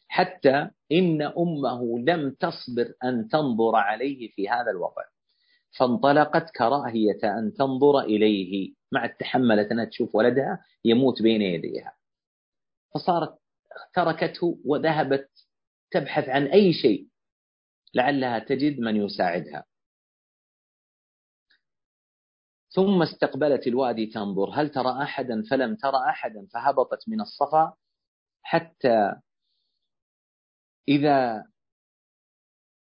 [0.08, 5.02] حتى إن أمه لم تصبر أن تنظر عليه في هذا الوضع.
[5.78, 8.72] فانطلقت كراهية أن تنظر إليه.
[8.92, 11.92] مع تحملت أنها تشوف ولدها يموت بين يديها.
[12.94, 13.38] فصارت
[13.94, 15.28] تركته وذهبت
[15.90, 17.08] تبحث عن أي شيء.
[17.94, 19.64] لعلها تجد من يساعدها.
[22.70, 24.50] ثم استقبلت الوادي تنظر.
[24.50, 27.74] هل ترى أحدا؟ فلم ترى أحدا فهبطت من الصفا
[28.42, 29.14] حتى
[30.88, 31.44] إذا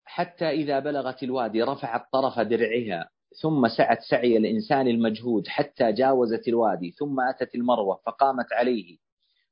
[0.05, 3.09] حتى إذا بلغت الوادي رفعت طرف درعها
[3.41, 8.97] ثم سعت سعي الإنسان المجهود حتى جاوزت الوادي ثم أتت المروة فقامت عليه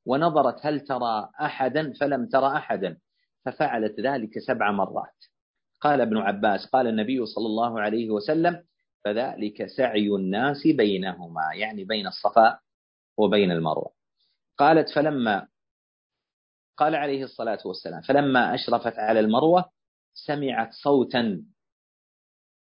[0.06, 2.98] ونظرت هل ترى أحدا؟ فلم ترى أحدا
[3.44, 5.24] ففعلت ذلك سبع مرات.
[5.84, 8.64] قال ابن عباس قال النبي صلى الله عليه وسلم
[9.04, 12.60] فذلك سعي الناس بينهما يعني بين الصفاء
[13.18, 13.92] وبين المروة
[14.58, 15.48] قالت فلما
[16.76, 19.70] قال عليه الصلاة والسلام فلما أشرفت على المروة
[20.14, 21.44] سمعت صوتا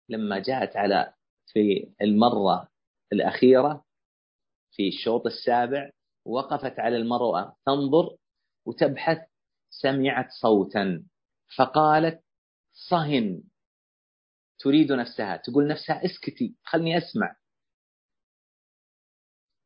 [0.08, 1.14] لما جاءت على
[1.46, 2.68] في المرة
[3.12, 3.84] الأخيرة
[4.70, 5.90] في الشوط السابع
[6.26, 8.16] وقفت على المروة تنظر
[8.66, 9.18] وتبحث
[9.70, 11.04] سمعت صوتا
[11.56, 12.22] فقالت
[12.90, 13.42] صهن
[14.58, 15.36] تريد نفسها.
[15.36, 17.36] تقول نفسها اسكتي خلني أسمع.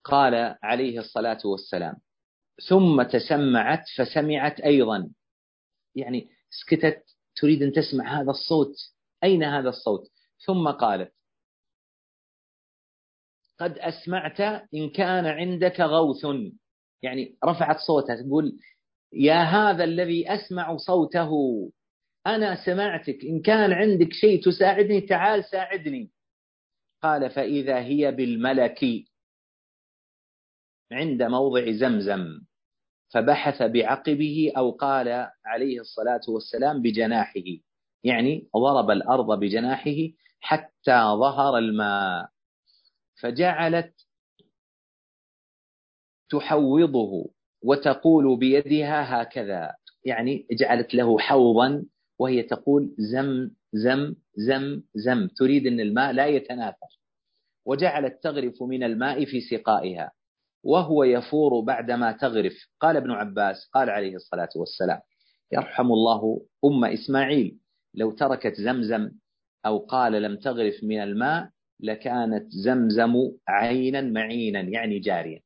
[0.04, 1.96] قال عليه الصلاة والسلام.
[2.68, 5.10] ثم تسمعت فسمعت أيضا.
[5.94, 7.04] يعني سكتت
[7.36, 8.74] تريد أن تسمع هذا الصوت.
[9.24, 10.10] أين هذا الصوت؟
[10.46, 11.14] ثم قالت
[13.58, 14.40] قد أسمعت
[14.74, 16.26] إن كان عندك غوث.
[17.02, 18.58] يعني رفعت صوتها تقول
[19.12, 21.30] يا هذا الذي أسمع صوته.
[22.26, 26.10] أنا سمعتك إن كان عندك شيء تساعدني تعال ساعدني.
[27.02, 28.80] قال فإذا هي بالملك.
[30.92, 32.40] عند موضع زمزم.
[33.14, 37.40] فبحث بعقبه أو قال عليه الصلاة والسلام بجناحه.
[38.04, 39.96] يعني ضرب الأرض بجناحه
[40.40, 42.28] حتى ظهر الماء.
[43.20, 44.06] فجعلت
[46.28, 47.30] تحوضه
[47.62, 49.74] وتقول بيدها هكذا.
[50.04, 51.84] يعني جعلت له حوضا
[52.18, 55.28] وهي تقول زم زم زم زم.
[55.36, 57.00] تريد أن الماء لا يتناثر
[57.66, 60.12] وجعلت تغرف من الماء في سقائها.
[60.64, 62.54] وهو يفور بعدما تغرف.
[62.80, 65.00] قال ابن عباس قال عليه الصلاة والسلام
[65.52, 67.58] يرحم الله أم إسماعيل.
[67.94, 69.10] لو تركت زمزم
[69.66, 71.50] أو قال لم تغرف من الماء
[71.80, 73.14] لكانت زمزم
[73.48, 75.40] عينا معينا يعني جاريا.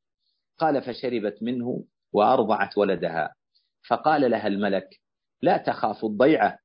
[0.59, 3.35] قال فشربت منه وأرضعت ولدها.
[3.89, 4.89] فقال لها الملك
[5.43, 6.59] لا تخاف الضيعة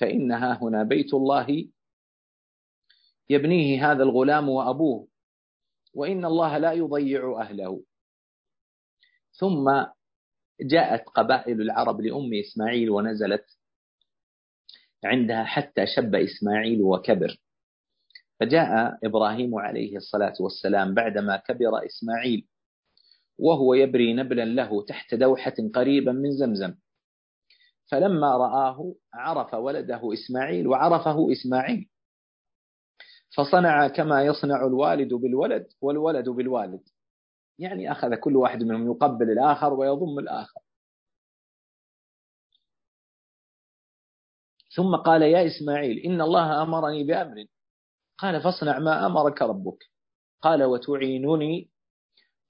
[0.00, 1.68] فإنها هنا بيت الله
[3.30, 5.08] يبنيه هذا الغلام وأبوه
[5.94, 7.82] وإن الله لا يضيع أهله.
[9.32, 9.84] ثم
[10.60, 13.44] جاءت قبائل العرب لأم إسماعيل ونزلت
[15.04, 17.40] عندها حتى شب إسماعيل وكبر.
[18.40, 22.46] فجاء إبراهيم عليه الصلاة والسلام بعدما كبر إسماعيل
[23.38, 26.74] وهو يبري نبلا له تحت دوحة قريبا من زمزم.
[27.90, 31.88] فلما رآه عرف ولده إسماعيل وعرفه إسماعيل
[33.36, 36.80] فصنع كما يصنع الوالد بالولد والولد بالوالد.
[37.58, 40.60] يعني أخذ كل واحد منهم يقبل الآخر ويضم الآخر.
[44.74, 47.44] ثم قال يا إسماعيل إن الله أمرني بأمر.
[48.18, 49.84] قال فاصنع ما أمرك ربك.
[50.40, 51.70] قال وتعينني.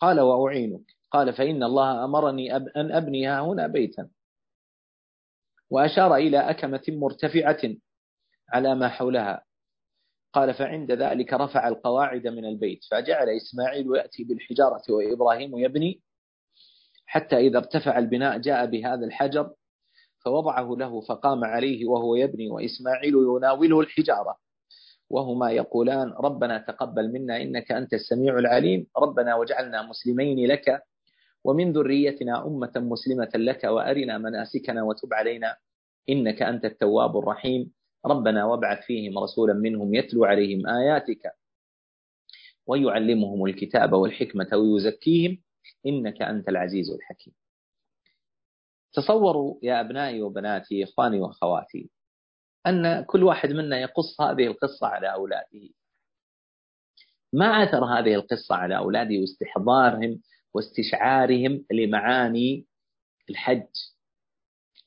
[0.01, 0.97] قال وأعينك.
[1.11, 4.11] قال فإن الله أمرني أن أبني هنا بيتا.
[5.71, 7.61] وأشار إلى أكمة مرتفعة
[8.53, 9.45] على ما حولها.
[10.33, 16.01] قال فعند ذلك رفع القواعد من البيت فجعل إسماعيل يأتي بالحجارة وإبراهيم يبني.
[17.07, 19.51] حتى إذا ارتفع البناء جاء بهذا الحجر
[20.25, 24.37] فوضعه له فقام عليه وهو يبني وإسماعيل يناوله الحجارة.
[25.11, 28.87] وهما يقولان ربنا تقبل منا إنك أنت السميع العليم.
[28.97, 30.83] ربنا وجعلنا مسلمين لك
[31.45, 35.57] ومن ذريتنا أمة مسلمة لك وأرنا مناسكنا وتب علينا
[36.09, 37.73] إنك أنت التواب الرحيم.
[38.07, 41.33] ربنا وابعث فيهم رسولا منهم يتلو عليهم آياتك
[42.67, 45.43] ويعلمهم الكتاب والحكمة ويزكيهم.
[45.87, 47.35] إنك أنت العزيز الحكيم.
[48.93, 51.91] تصوروا يا أبنائي وبناتي إخواني وأخواتي
[52.67, 55.69] أن كل واحد منا يقص هذه القصة على أولاده.
[57.33, 60.21] ما أثر هذه القصة على أولاده واستحضارهم؟
[60.55, 62.67] واستشعارهم لمعاني
[63.31, 63.67] الحج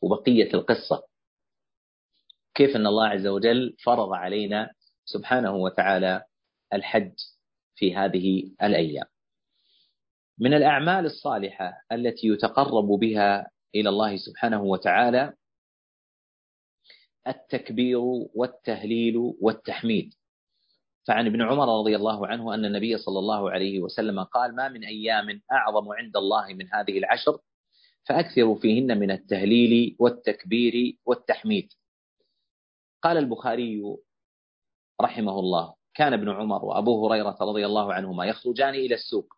[0.01, 1.07] وبقية القصة.
[2.55, 4.73] كيف أن الله عز وجل فرض علينا
[5.05, 6.23] سبحانه وتعالى
[6.73, 7.13] الحج
[7.75, 9.05] في هذه الأيام.
[10.39, 15.33] من الأعمال الصالحة التي يتقرب بها إلى الله سبحانه وتعالى
[17.27, 17.99] التكبير
[18.35, 20.13] والتهليل والتحميد.
[21.07, 24.83] فعن ابن عمر رضي الله عنه أن النبي صلى الله عليه وسلم قال ما من
[24.83, 27.39] أيام أعظم عند الله من هذه العشر
[28.05, 31.69] فأكثروا فيهن من التهليل والتكبير والتحميد.
[33.03, 33.81] قال البخاري
[35.01, 39.33] رحمه الله كان ابن عمر وأبو هريرة رضي الله عنهما يخرجان إلى السوق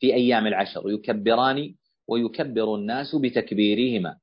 [0.00, 1.74] في أيام العشر يكبران
[2.08, 4.18] ويكبر الناس بتكبيرهما.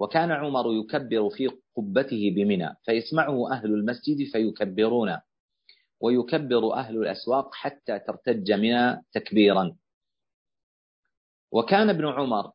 [0.00, 5.16] وكان عمر يكبر في قبته بمنى فيسمعه أهل المسجد فيكبرون.
[6.02, 9.76] ويكبر أهل الأسواق حتى ترتج منى تكبيرا.
[11.52, 12.52] وكان ابن عمر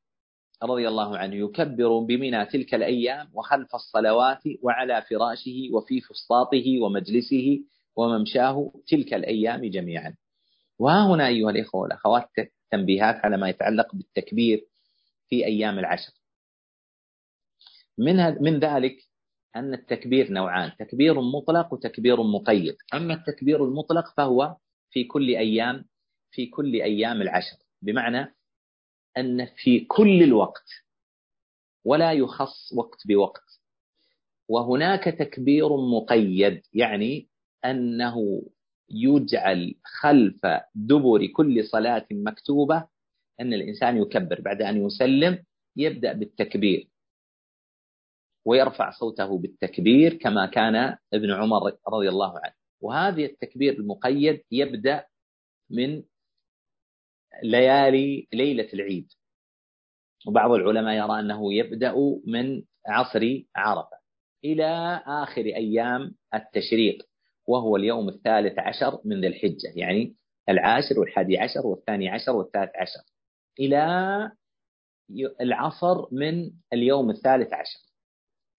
[0.64, 7.64] رضي الله عنه يكبر بمنى تلك الأيام وخلف الصلوات وعلى فراشه وفي فسطاطه ومجلسه
[7.96, 10.16] وممشاه تلك الأيام جميعا.
[10.80, 12.30] وها هنا أيها الإخوة والأخوات
[12.72, 14.66] تنبيهات على ما يتعلق بالتكبير
[15.30, 16.12] في أيام العشر.
[17.98, 18.98] من من ذلك
[19.56, 22.76] أن التكبير نوعان تكبير مطلق وتكبير مقيد.
[22.94, 24.56] أما التكبير المطلق فهو
[24.92, 25.86] في كل أيام
[26.32, 27.58] في كل أيام العشر.
[27.82, 28.36] بمعنى
[29.18, 30.70] أن في كل الوقت
[31.86, 33.44] ولا يخص وقت بوقت.
[34.50, 37.28] وهناك تكبير مقيد يعني
[37.66, 38.44] أنه
[38.90, 40.40] يجعل خلف
[40.76, 42.88] دبر كل صلاة مكتوبة
[43.40, 44.42] أن الإنسان يكبر.
[44.42, 45.44] بعد أن يسلم
[45.76, 46.88] يبدأ بالتكبير.
[48.48, 52.54] ويرفع صوته بالتكبير كما كان ابن عمر رضي الله عنه.
[52.82, 55.06] وهذه التكبير المقيد يبدأ
[55.70, 56.04] من
[57.44, 59.08] ليالي ليلة العيد.
[60.28, 61.94] وبعض العلماء يرى أنه يبدأ
[62.26, 63.98] من عصر عرفة
[64.44, 67.04] إلى آخر أيام التشريق
[67.48, 70.16] وهو اليوم الثالث عشر من ذي الحجة يعني
[70.50, 73.02] العاشر والحادي عشر والثاني عشر والثالث عشر.
[73.60, 74.32] إلى
[75.42, 77.87] العصر من اليوم الثالث عشر.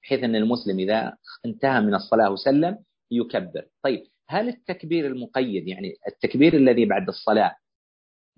[0.03, 2.79] بحيث أن المسلم إذا انتهى من الصلاة وسلم
[3.11, 3.67] يكبر.
[3.83, 7.57] طيب هل التكبير المقيد يعني التكبير الذي بعد الصلاة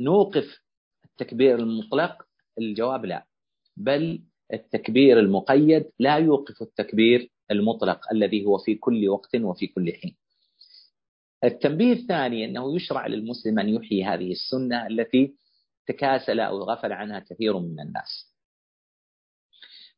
[0.01, 0.61] نوقف
[1.05, 2.23] التكبير المطلق؟
[2.59, 3.27] الجواب لا.
[3.77, 10.16] بل التكبير المقيد لا يوقف التكبير المطلق الذي هو في كل وقت وفي كل حين.
[11.44, 15.35] التنبيه الثاني أنه يشرع للمسلم أن يحيي هذه السنة التي
[15.87, 18.30] تكاسل أو غفل عنها كثير من الناس.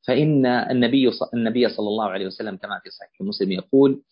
[0.07, 4.03] فإن النبي النبي صلى الله عليه وسلم كما في صحيح مسلم يقول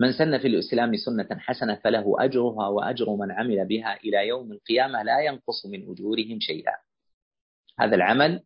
[0.00, 5.02] من سن في الإسلام سنة حسنة فله أجرها وأجر من عمل بها إلى يوم القيامة
[5.02, 6.72] لا ينقص من أجورهم شيئا.
[7.78, 8.42] هذا العمل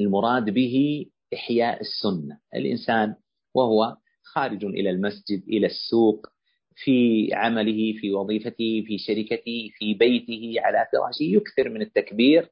[0.00, 2.38] المراد به إحياء السنة.
[2.54, 3.14] الإنسان
[3.54, 6.26] وهو خارج إلى المسجد إلى السوق
[6.76, 12.50] في عمله في وظيفته في شركته في بيته على فراشه يكثر من التكبير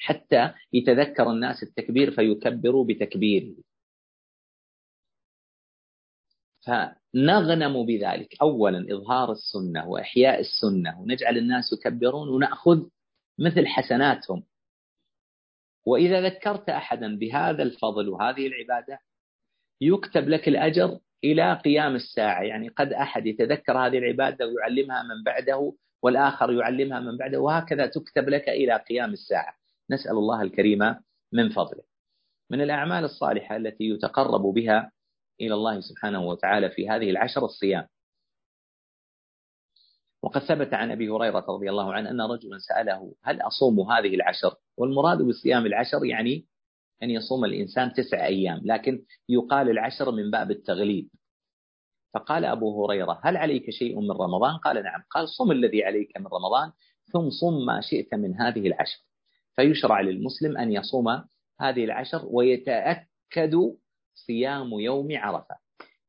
[0.00, 3.54] حتى يتذكر الناس التكبير فيكبروا بتكبيره
[6.66, 8.40] فنغنم بذلك.
[8.42, 12.88] أولا إظهار السنة وإحياء السنة ونجعل الناس يكبرون ونأخذ
[13.38, 14.44] مثل حسناتهم.
[15.86, 19.00] وإذا ذكرت أحدا بهذا الفضل وهذه العبادة
[19.80, 22.42] يكتب لك الأجر إلى قيام الساعة.
[22.42, 28.28] يعني قد أحد يتذكر هذه العبادة ويعلمها من بعده والآخر يعلمها من بعده وهكذا تكتب
[28.28, 29.59] لك إلى قيام الساعة.
[29.90, 30.78] نسأل الله الكريم
[31.32, 31.82] من فضله.
[32.50, 34.92] من الأعمال الصالحة التي يتقرب بها
[35.40, 37.86] إلى الله سبحانه وتعالى في هذه العشر الصيام.
[40.22, 44.54] وقد ثبت عن أبي هريرة رضي الله عنه أن رجلا سأله هل أصوم هذه العشر؟
[44.76, 46.46] والمراد بصيام العشر يعني
[47.02, 51.08] أن يصوم الإنسان تسع أيام لكن يقال العشر من باب التغليب.
[52.14, 56.26] فقال أبو هريرة هل عليك شيء من رمضان؟ قال نعم قال صم الذي عليك من
[56.26, 56.72] رمضان
[57.12, 59.09] ثم صم ما شئت من هذه العشر.
[59.60, 61.24] فيشرع للمسلم أن يصوم
[61.60, 63.56] هذه العشر ويتأكد
[64.14, 65.54] صيام يوم عرفة.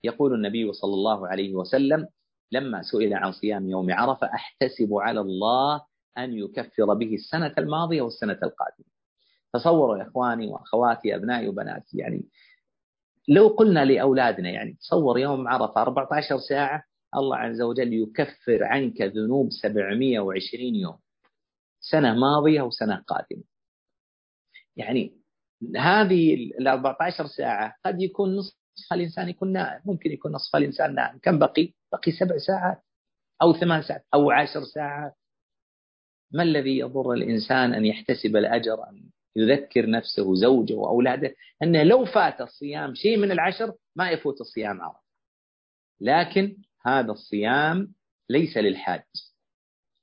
[0.03, 2.07] يقول النبي صلى الله عليه وسلم
[2.51, 5.81] لما سئل عن صيام يوم عرفة أحتسب على الله
[6.17, 8.91] أن يكفر به السنة الماضية والسنة القادمة.
[9.53, 12.25] تصوروا يا إخواني وأخواتي أبنائي وبناتي يعني
[13.27, 16.83] لو قلنا لأولادنا يعني تصور يوم عرفة 14 ساعة
[17.15, 20.97] الله عز وجل يكفر عنك ذنوب 720 يوم.
[21.81, 23.43] سنة ماضية وسنة قادمة.
[24.75, 25.21] يعني
[25.77, 29.81] هذه ال 14 ساعة قد يكون نصف الإنسان يكون نائم.
[29.85, 31.19] ممكن يكون نصف الإنسان نائم.
[31.19, 32.83] كم بقي؟ بقي سبع ساعات
[33.41, 35.13] أو ثمان ساعات أو عشر ساعات.
[36.31, 42.41] ما الذي يضر الإنسان أن يحتسب الأجر أن يذكر نفسه زوجه وأولاده أنه لو فات
[42.41, 45.01] الصيام شيء من العشر ما يفوت الصيام عرفة.
[46.01, 47.93] لكن هذا الصيام
[48.29, 49.03] ليس للحاج.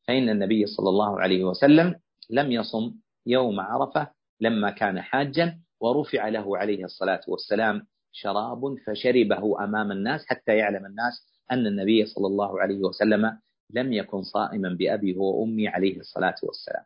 [0.08, 2.94] فإن النبي صلى الله عليه وسلم؟ لم يصم
[3.26, 10.56] يوم عرفة لما كان حاجا ورفع له عليه الصلاة والسلام شراب فشربه أمام الناس حتى
[10.56, 13.38] يعلم الناس أن النبي صلى الله عليه وسلم
[13.70, 16.84] لم يكن صائما بأبي وأمي عليه الصلاة والسلام.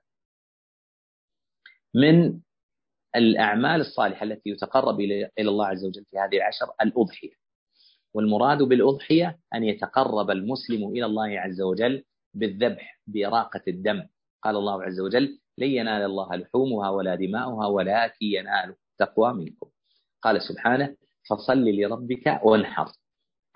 [1.95, 2.41] من
[3.17, 7.33] الأعمال الصالحة التي يتقرب إلى الله عز وجل في هذه العشر الأضحية.
[8.15, 12.05] والمراد بالأضحية أن يتقرب المسلم إلى الله عز وجل
[12.35, 14.03] بالذبح بإراقة الدم.
[14.43, 19.71] قال الله عز وجل لن ينال الله لحومها ولا دماؤها ولكن ينال التقوى منكم.
[20.23, 20.97] قال سبحانه
[21.31, 22.93] فصل لربك وانحر.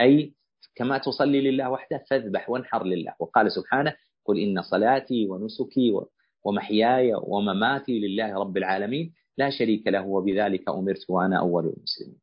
[0.00, 0.34] أي
[0.74, 3.14] كما تصلي لله وحده فاذبح وانحر لله.
[3.18, 6.00] وقال سبحانه قل إن صلاتي ونسكي
[6.44, 9.14] ومحياي ومماتي لله رب العالمين.
[9.38, 12.20] لا شريك له وبذلك أمرت وأنا أول المسلمين.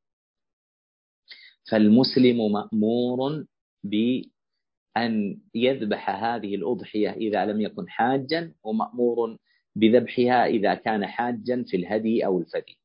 [1.72, 3.46] فالمسلم مأمور
[4.96, 9.38] بأن يذبح هذه الأضحية إذا لم يكن حاجا ومأمور
[9.76, 12.78] بذبحها إذا كان حاجا في الهدي أو الفدي.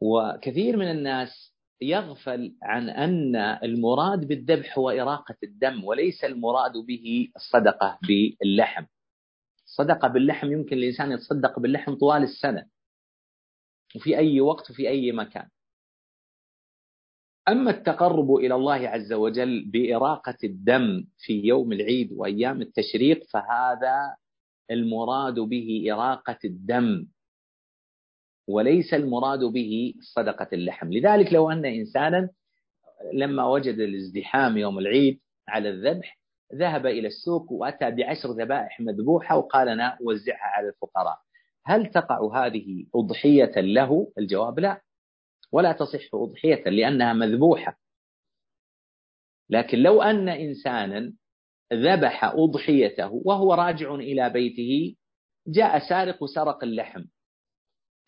[0.00, 7.98] وكثير من الناس يغفل عن أن المراد بالذبح هو إراقة الدم وليس المراد به الصدقة
[8.02, 8.84] باللحم.
[9.66, 12.66] الصدقة باللحم يمكن الإنسان يتصدق باللحم طوال السنة
[13.96, 15.48] وفي أي وقت وفي أي مكان.
[17.48, 24.16] أما التقرب إلى الله عز وجل بإراقة الدم في يوم العيد وأيام التشريق فهذا
[24.70, 27.06] المراد به إراقة الدم
[28.48, 30.92] وليس المراد به صدقة اللحم.
[30.92, 32.28] لذلك لو أن إنسانا
[33.14, 36.18] لما وجد الازدحام يوم العيد على الذبح
[36.54, 41.18] ذهب إلى السوق وأتى بعشر ذبائح مذبوحة وقال أنا أوزعها على الفقراء.
[41.66, 44.80] هل تقع هذه أضحية له؟ الجواب لا.
[45.52, 47.78] ولا تصح أضحية لأنها مذبوحة.
[49.50, 51.12] لكن لو أن إنسانا
[51.72, 54.96] ذبح أضحيته وهو راجع إلى بيته
[55.46, 57.04] جاء سارق وسرق اللحم.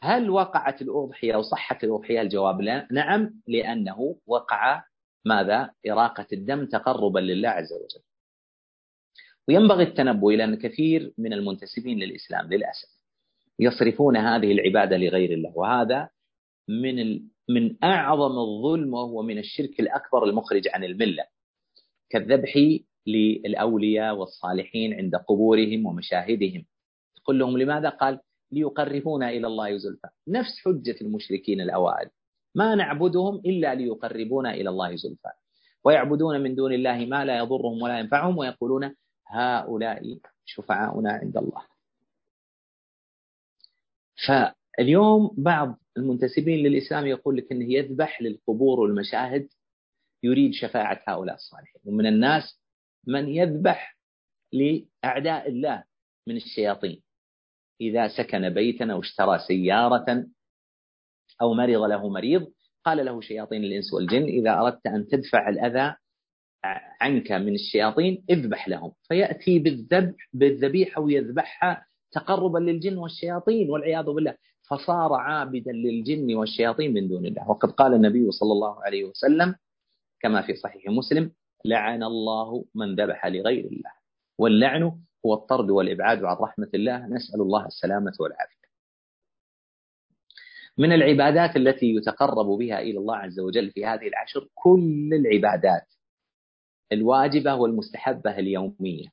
[0.02, 2.88] هل وقعت الأضحية وصحت الأضحية؟ الجواب لا.
[2.90, 4.84] نعم لأنه وقع
[5.24, 8.04] ماذا؟ إراقة الدم تقربا لله عز وجل.
[9.48, 12.88] وينبغي التنبؤ إلى أن كثير من المنتسبين للإسلام للأسف
[13.58, 15.52] يصرفون هذه العبادة لغير الله.
[15.58, 16.08] وهذا
[16.68, 21.24] من من أعظم الظلم وهو من الشرك الأكبر المخرج عن الملة.
[22.10, 22.58] كالذبح
[23.06, 26.64] للأولياء والصالحين عند قبورهم ومشاهدهم.
[27.24, 28.20] قل لهم لماذا؟ قال
[28.52, 30.08] ليقربونا إلى الله زلفى.
[30.28, 32.10] نفس حجة المشركين الأوائل.
[32.54, 35.30] ما نعبدهم إلا ليقربونا إلى الله زلفى.
[35.84, 38.94] ويعبدون من دون الله ما لا يضرهم ولا ينفعهم ويقولون
[39.26, 41.62] هؤلاء شفعاؤنا عند الله.
[44.78, 49.48] فاليوم بعض المنتسبين للإسلام يقول لك أنه يذبح للقبور والمشاهد
[50.22, 51.80] يريد شفاعة هؤلاء الصالحين.
[51.84, 52.60] ومن الناس
[53.06, 53.98] من يذبح
[54.52, 55.84] لأعداء الله
[56.26, 57.02] من الشياطين.
[57.80, 60.26] إذا سكن بيتا أو اشترى سيارة
[61.42, 62.52] أو مرض له مريض
[62.84, 65.96] قال له شياطين الإنس والجن إذا أردت أن تدفع الأذى
[67.00, 68.92] عنك من الشياطين اذبح لهم.
[69.08, 74.36] فيأتي بالذبح بالذبيحة ويذبحها تقربا للجن والشياطين والعياذ بالله.
[74.68, 77.50] فصار عابدا للجن والشياطين من دون الله.
[77.50, 79.54] وقد قال النبي صلى الله عليه وسلم
[80.20, 81.32] كما في صحيح مسلم
[81.64, 83.92] لعن الله من ذبح لغير الله.
[84.38, 84.82] واللعن
[85.26, 87.06] هو الطرد والإبعاد عن رحمة الله.
[87.06, 88.64] نسأل الله السلامة والعافية.
[90.78, 95.86] من العبادات التي يتقرب بها إلى الله عز وجل في هذه العشر كل العبادات
[96.92, 99.08] الواجبة والمستحبة اليومية.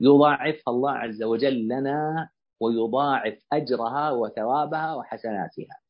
[0.00, 2.28] يضاعفها الله عز وجل لنا
[2.60, 5.80] ويضاعف أجرها وثوابها وحسناتها.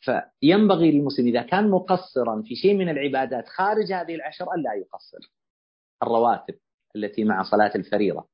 [0.00, 5.32] فينبغي للمسلم إذا كان مقصرا في شيء من العبادات خارج هذه العشر ألا يقصر.
[6.02, 6.54] الرواتب
[6.96, 8.28] التي مع صلاة الفريضة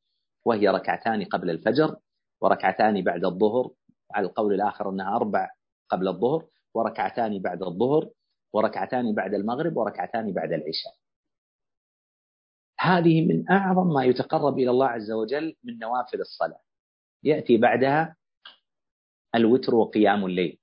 [0.44, 1.96] وهي ركعتان قبل الفجر
[2.40, 3.70] وركعتان بعد الظهر
[4.14, 5.50] على القول الآخر أنها أربع
[5.88, 8.10] قبل الظهر وركعتان بعد الظهر
[8.52, 10.92] وركعتان بعد المغرب وركعتان بعد العشاء.
[12.80, 16.60] هذه من أعظم ما يتقرب إلى الله عز وجل من نوافل الصلاة.
[17.26, 18.16] يأتي بعدها
[19.34, 20.58] الوتر وقيام الليل.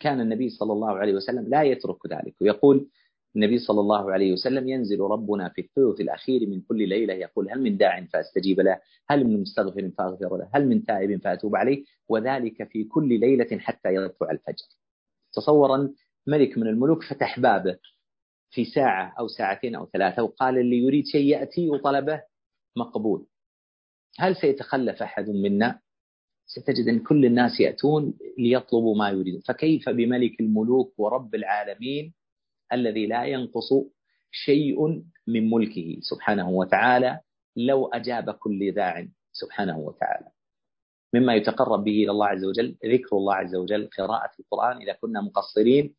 [0.00, 2.34] كان النبي صلى الله عليه وسلم لا يترك ذلك.
[2.40, 2.88] ويقول
[3.36, 7.62] النبي صلى الله عليه وسلم ينزل ربنا في الثلث الأخير من كل ليلة يقول هل
[7.62, 8.80] من داع فأستجيب له؟
[9.10, 13.94] هل من مستغفر فأغفر له؟ هل من تائب فأتوب عليه؟ وذلك في كل ليلة حتى
[13.94, 14.66] يطلع الفجر.
[15.32, 15.94] تصورا
[16.26, 17.78] ملك من الملوك فتح بابه
[18.50, 22.22] في ساعة أو ساعتين أو ثلاثة وقال اللي يريد شيء يأتي وطلبه
[22.76, 23.26] مقبول.
[24.18, 25.80] هل سيتخلف أحد منا؟
[26.46, 29.40] ستجد أن كل الناس يأتون ليطلبوا ما يريدون.
[29.40, 32.14] فكيف بملك الملوك ورب العالمين
[32.72, 33.72] الذي لا ينقص
[34.30, 37.20] شيء من ملكه سبحانه وتعالى
[37.56, 40.28] لو أجاب كل داع سبحانه وتعالى؟
[41.14, 44.76] مما يتقرب به إلى الله عز وجل ذكر الله عز وجل قراءة القرآن.
[44.82, 45.94] إذا كنا مقصرين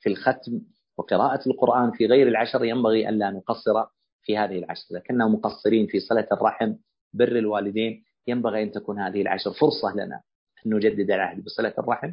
[0.00, 0.60] في الختم
[0.98, 3.84] وقراءة القرآن في غير العشر ينبغي ألا نقصر
[4.22, 4.84] في هذه العشر.
[4.90, 6.74] إذا كنا مقصرين في صلة الرحم
[7.12, 10.20] بر الوالدين ينبغي أن تكون هذه العشر فرصة لنا
[10.66, 12.12] أن نجدد العهد بصلة الرحم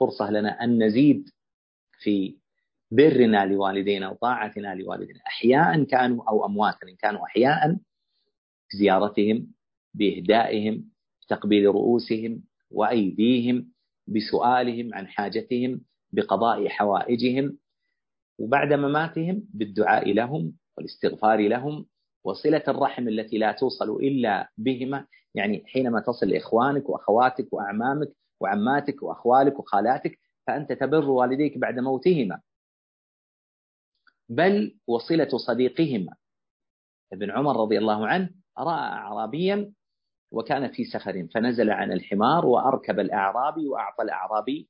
[0.00, 1.28] فرصة لنا أن نزيد
[2.02, 2.36] في
[2.90, 7.76] برنا لوالدينا وطاعتنا لوالدينا أحياء كانوا أو أمواتا إن كانوا أحياء
[8.72, 9.46] بزيارتهم
[9.94, 10.84] بإهدائهم
[11.26, 13.72] بتقبيل رؤوسهم وأيديهم
[14.06, 15.80] بسؤالهم عن حاجتهم
[16.12, 17.58] بقضاء حوائجهم
[18.38, 21.86] وبعد مماتهم بالدعاء لهم والاستغفار لهم
[22.24, 28.08] وصلة الرحم التي لا توصل إلا بهما يعني حينما تصل لإخوانك وأخواتك وأعمامك
[28.40, 32.40] وعماتك وأخوالك وخالاتك فأنت تبر والديك بعد موتهما.
[34.28, 36.14] بل وصلة صديقهما.
[37.12, 39.72] ابن عمر رضي الله عنه رأى أعرابيا
[40.32, 44.68] وكان في سفر فنزل عن الحمار وأركب الأعرابي وأعطى الأعرابي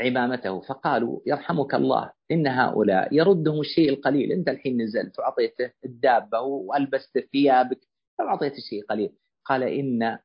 [0.00, 7.18] عمامته فقالوا يرحمك الله إن هؤلاء يردهم الشيء القليل أنت الحين نزلت وأعطيته الدابة وألبست
[7.18, 7.80] ثيابك
[8.20, 9.12] أعطيته شيء قليل.
[9.44, 10.18] قال إن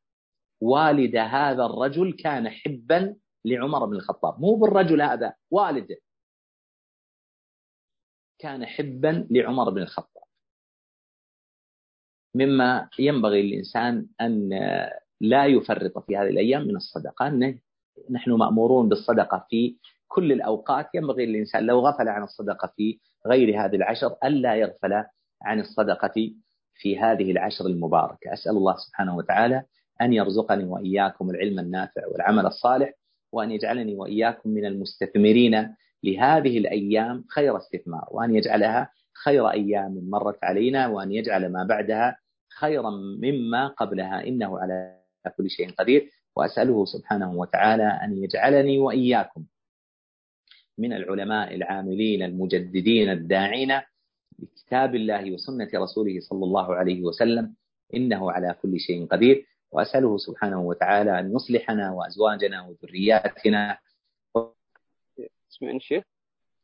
[0.62, 3.16] والد هذا الرجل كان حبا
[3.46, 4.40] لعمر بن الخطاب.
[4.40, 5.98] مو بالرجل هذا والده.
[8.40, 10.24] كان حبا لعمر بن الخطاب.
[12.36, 14.50] مما ينبغي للإنسان أن
[15.22, 17.30] لا يفرط في هذه الأيام من الصدقة.
[18.10, 19.78] نحن مأمورون بالصدقة في
[20.08, 20.96] كل الأوقات.
[20.96, 25.04] ينبغي للإنسان لو غفل عن الصدقة في غير هذه العشر ألا يغفل
[25.42, 26.34] عن الصدقة
[26.78, 28.34] في هذه العشر المباركة.
[28.34, 29.64] أسأل الله سبحانه وتعالى
[30.02, 32.92] أن يرزقني وإياكم العلم النافع والعمل الصالح
[33.32, 38.92] وأن يجعلني وإياكم من المستثمرين لهذه الأيام خير استثمار وأن يجعلها
[39.24, 42.18] خير أيام مرت علينا وأن يجعل ما بعدها
[42.60, 42.90] خيرا
[43.22, 44.28] مما قبلها.
[44.28, 44.98] إنه على
[45.38, 46.10] كل شيء قدير.
[46.36, 49.44] وأسأله سبحانه وتعالى أن يجعلني وإياكم
[50.78, 53.72] من العلماء العاملين المجددين الداعين
[54.38, 57.56] بكتاب الله وسنة رسوله صلى الله عليه وسلم
[57.94, 59.48] إنه على كل شيء قدير.
[59.72, 63.78] وأسأله سبحانه وتعالى أن يصلحنا وأزواجنا وذرياتنا.
[65.52, 66.04] اسمعني الشيخ؟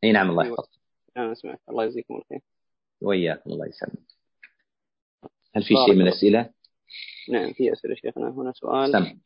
[0.03, 0.53] إي نعم الله أيوة.
[0.53, 0.79] يحفظك.
[1.17, 1.59] نعم أسمعك.
[1.69, 2.41] الله يجزيكم الخير.
[3.01, 4.13] وإياكم الله يسلمك.
[5.55, 6.49] هل في شيء من الأسئلة؟
[7.29, 8.91] نعم في أسئلة شيخنا هنا سؤال.
[8.91, 9.19] سم.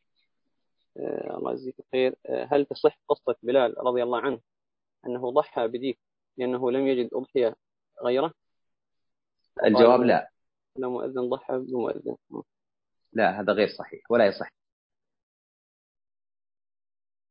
[0.96, 2.14] آه، الله يجزيك الخير.
[2.26, 4.40] آه، هل تصح قصة بلال رضي الله عنه
[5.06, 5.98] أنه ضحى بديك
[6.36, 7.56] لأنه لم يجد أضحية
[8.04, 8.32] غيره؟
[9.64, 10.30] الجواب لا.
[10.76, 12.16] لا مؤذن ضحى بمؤذن.
[13.12, 14.52] لا هذا غير صحيح ولا يصح.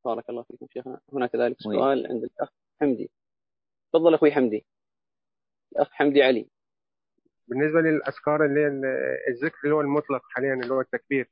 [0.05, 0.99] بارك الله فيكم شيخنا.
[1.13, 2.49] هنا كذلك سؤال عند الأخ
[2.81, 3.11] حمدي.
[3.93, 4.65] تفضل أخوي حمدي.
[5.71, 6.47] الأخ حمدي علي.
[7.47, 8.67] بالنسبة للأذكار اللي هي
[9.27, 11.29] الذكر اللي هو المطلق حاليا اللي هو التكبير.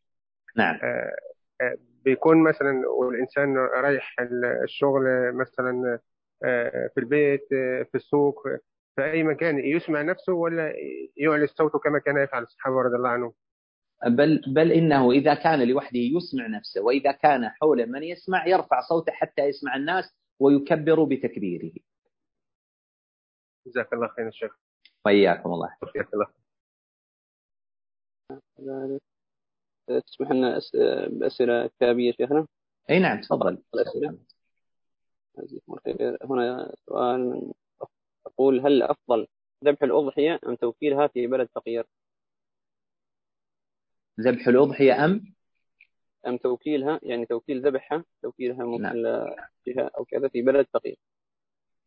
[0.55, 0.75] نعم.
[0.83, 1.15] آه،
[1.61, 4.15] آه، بيكون مثلا والإنسان رايح
[4.63, 5.99] الشغل مثلا
[6.43, 7.47] آه، في البيت
[7.91, 8.47] في السوق
[8.95, 10.73] في أي مكان يسمع نفسه ولا
[11.17, 13.33] يعلي صوته كما كان يفعل الصحابة رضي الله عنهم
[14.07, 19.11] بل بل إنه إذا كان لوحده يسمع نفسه وإذا كان حوله من يسمع يرفع صوته
[19.11, 20.05] حتى يسمع الناس
[20.39, 21.71] ويكبر بتكبيره.
[23.67, 24.51] جزاك الله خير الشيخ.
[25.05, 26.27] وإياكم الله جزاك الله
[29.87, 30.61] تسمح لنا
[31.09, 32.47] بأسئلة كتابية شيخنا؟
[32.89, 33.63] أي نعم تفضل.
[33.73, 34.17] الأسئلة.
[36.23, 37.53] هنا سؤال من
[38.35, 39.27] تقول هل أفضل
[39.63, 41.85] ذبح الأضحية أم توكيلها في بلد فقير؟
[44.19, 45.35] ذبح الأضحية أم
[46.27, 49.35] أم توكيلها يعني توكيل ذبحها توكيلها ممكن نعم.
[49.63, 50.97] فيها أو كذا في بلد فقير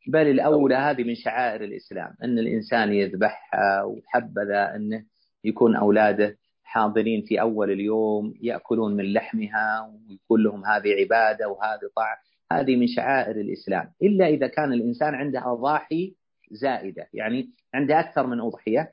[0.06, 5.04] بل الأولى هذه من شعائر الإسلام أن الإنسان يذبحها وحبذا أنه
[5.44, 12.16] يكون أولاده حاضرين في أول اليوم يأكلون من لحمها ويقول لهم هذه عبادة وهذه طاعة
[12.52, 16.14] هذه من شعائر الإسلام إلا إذا كان الإنسان عنده أضاحي
[16.50, 18.92] زائدة يعني عنده أكثر من أضحية.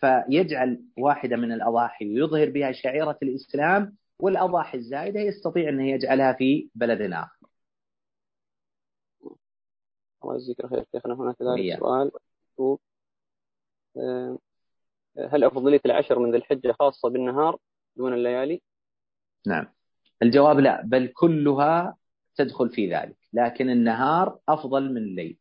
[0.00, 7.12] فيجعل واحدة من الأضاحي ويظهر بها شعيرة الإسلام والأضاحي الزائدة يستطيع أن يجعلها في بلد
[7.12, 7.46] آخر.
[10.24, 11.14] الله يجزيك الخير شيخنا.
[11.14, 12.10] هنا كذلك سؤال.
[13.96, 14.38] آه،
[15.18, 17.58] هل أفضلية العشر من ذي الحجة خاصة بالنهار
[17.96, 18.62] دون الليالي؟
[19.46, 19.66] نعم.
[20.22, 21.96] الجواب لا بل كلها
[22.34, 25.38] تدخل في ذلك لكن النهار أفضل من الليل.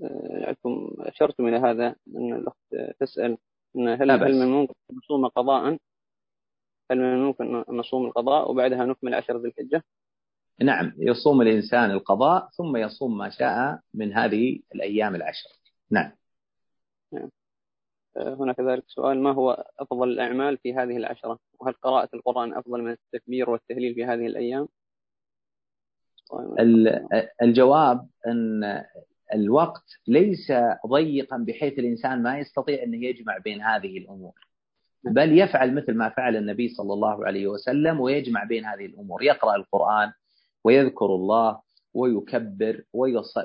[0.00, 3.38] لعلكم أشرتم إلى هذا أن الأخت تسأل
[3.76, 5.78] أن هل هل من الممكن أن نصوم قضاء؟
[6.90, 9.84] هل من الممكن أن نصوم القضاء وبعدها نكمل عشر ذي الحجة؟
[10.60, 15.48] نعم يصوم الإنسان القضاء ثم يصوم ما شاء من هذه الأيام العشر
[15.90, 16.12] نعم,
[17.12, 17.30] نعم.
[18.16, 22.90] هنا كذلك سؤال ما هو أفضل الأعمال في هذه العشرة وهل قراءة القرآن أفضل من
[22.90, 24.68] التكبير والتهليل في هذه الأيام
[27.42, 28.84] الجواب أن
[29.34, 30.52] الوقت ليس
[30.86, 34.32] ضيقا بحيث الإنسان ما يستطيع أن يجمع بين هذه الأمور.
[35.04, 39.22] بل يفعل مثل ما فعل النبي صلى الله عليه وسلم ويجمع بين هذه الأمور.
[39.22, 40.12] يقرأ القرآن
[40.64, 41.60] ويذكر الله
[41.94, 42.84] ويكبر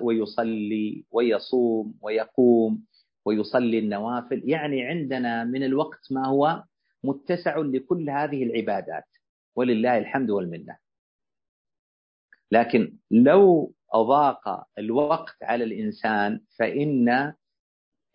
[0.01, 2.83] ويصلي ويصوم ويقوم
[3.25, 4.41] ويصلي النوافل.
[4.45, 6.63] يعني عندنا من الوقت ما هو
[7.03, 9.05] متسع لكل هذه العبادات.
[9.55, 10.77] ولله الحمد والمنة.
[12.51, 17.33] لكن لو أضاق الوقت على الإنسان فإن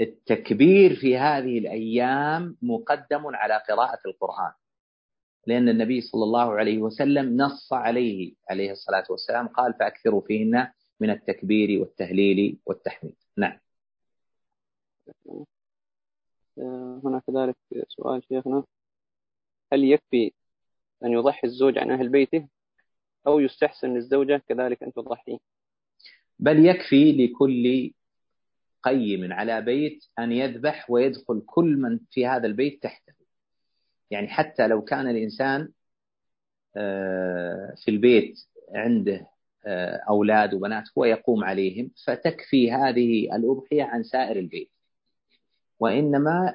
[0.01, 4.53] التكبير في هذه الأيام مقدم على قراءة القرآن.
[5.47, 10.69] لأن النبي صلى الله عليه وسلم نص عليه عليه الصلاة والسلام قال فأكثروا فيهن
[11.01, 13.17] من التكبير والتهليل والتحميد.
[13.37, 13.59] نعم.
[17.05, 17.57] هنا كذلك
[17.89, 18.65] سؤال شيخنا
[19.73, 20.33] هل يكفي
[21.05, 22.49] أن يضحي الزوج عن أهل بيته
[23.27, 25.39] أو يستحسن للزوجة كذلك أن تضحي
[26.39, 27.93] بل يكفي لكل
[28.83, 33.13] قيم على بيت أن يذبح ويدخل كل من في هذا البيت تحته.
[34.11, 35.69] يعني حتى لو كان الإنسان
[36.77, 38.39] آه، في البيت
[38.75, 39.27] عنده
[39.67, 44.71] آه، أولاد وبنات هو يقوم عليهم فتكفي هذه الأضحية عن سائر البيت.
[45.81, 46.55] وإنما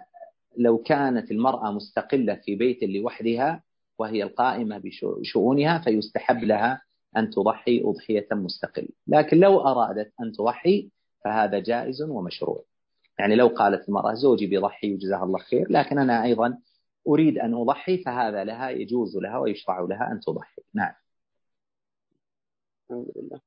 [0.58, 3.64] لو كانت المرأة مستقلة في بيت لوحدها
[3.98, 6.82] وهي القائمة بشؤونها فيستحب لها
[7.18, 10.90] أن تضحي أضحية مستقلة لكن لو أرادت أن تضحي
[11.24, 12.64] فهذا جائز ومشروع.
[13.20, 16.60] يعني لو قالت المرأة زوجي بيضحي وجزاها الله خير لكن أنا أيضا
[17.08, 20.62] أريد أن أضحي فهذا لها يجوز لها ويشرع لها أن تضحي.
[20.74, 20.94] نعم.
[22.92, 23.40] الحمد لله.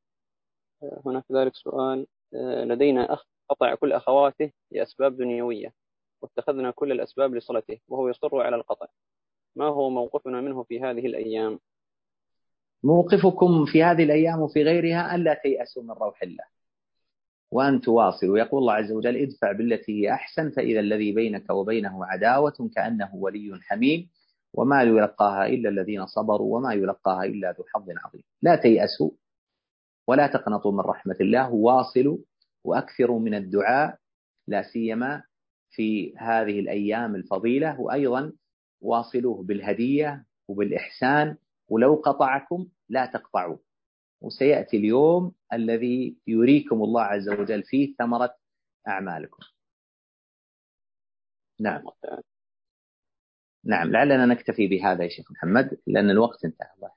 [1.06, 2.06] هنا كذلك سؤال.
[2.64, 5.72] لدينا أخ قطع كل أخواته لأسباب دنيوية
[6.22, 8.86] واتخذنا كل الأسباب لصلته وهو يصر على القطع.
[9.56, 11.60] ما هو موقفنا منه في هذه الأيام؟
[12.84, 16.44] موقفكم في هذه الأيام وفي غيرها ألا تيأسوا من روح الله.
[17.50, 18.38] وأن تواصلوا.
[18.38, 23.58] يقول الله عز وجل ادفع بالتي هي أحسن فإذا الذي بينك وبينه عداوة كأنه ولي
[23.62, 24.08] حميم
[24.54, 28.22] وما يلقاها إلا الذين صبروا وما يلقاها إلا ذو حظ عظيم.
[28.42, 29.10] لا تيأسوا
[30.08, 31.52] ولا تقنطوا من رحمة الله.
[31.52, 32.18] واصلوا
[32.64, 33.98] وأكثروا من الدعاء
[34.46, 35.22] لا سيما
[35.70, 37.80] في هذه الأيام الفضيلة.
[37.80, 38.32] وأيضا
[38.80, 41.36] واصلوه بالهدية وبالإحسان
[41.68, 43.58] ولو قطعكم لا تقطعوا.
[44.20, 48.36] وسيأتي اليوم الذي يريكم الله عز وجل فيه ثمرة
[48.88, 49.42] أعمالكم.
[51.60, 51.82] نعم.
[53.64, 56.68] نعم لعلنا نكتفي بهذا يا شيخ محمد لأن الوقت انتهى.
[56.76, 56.90] الله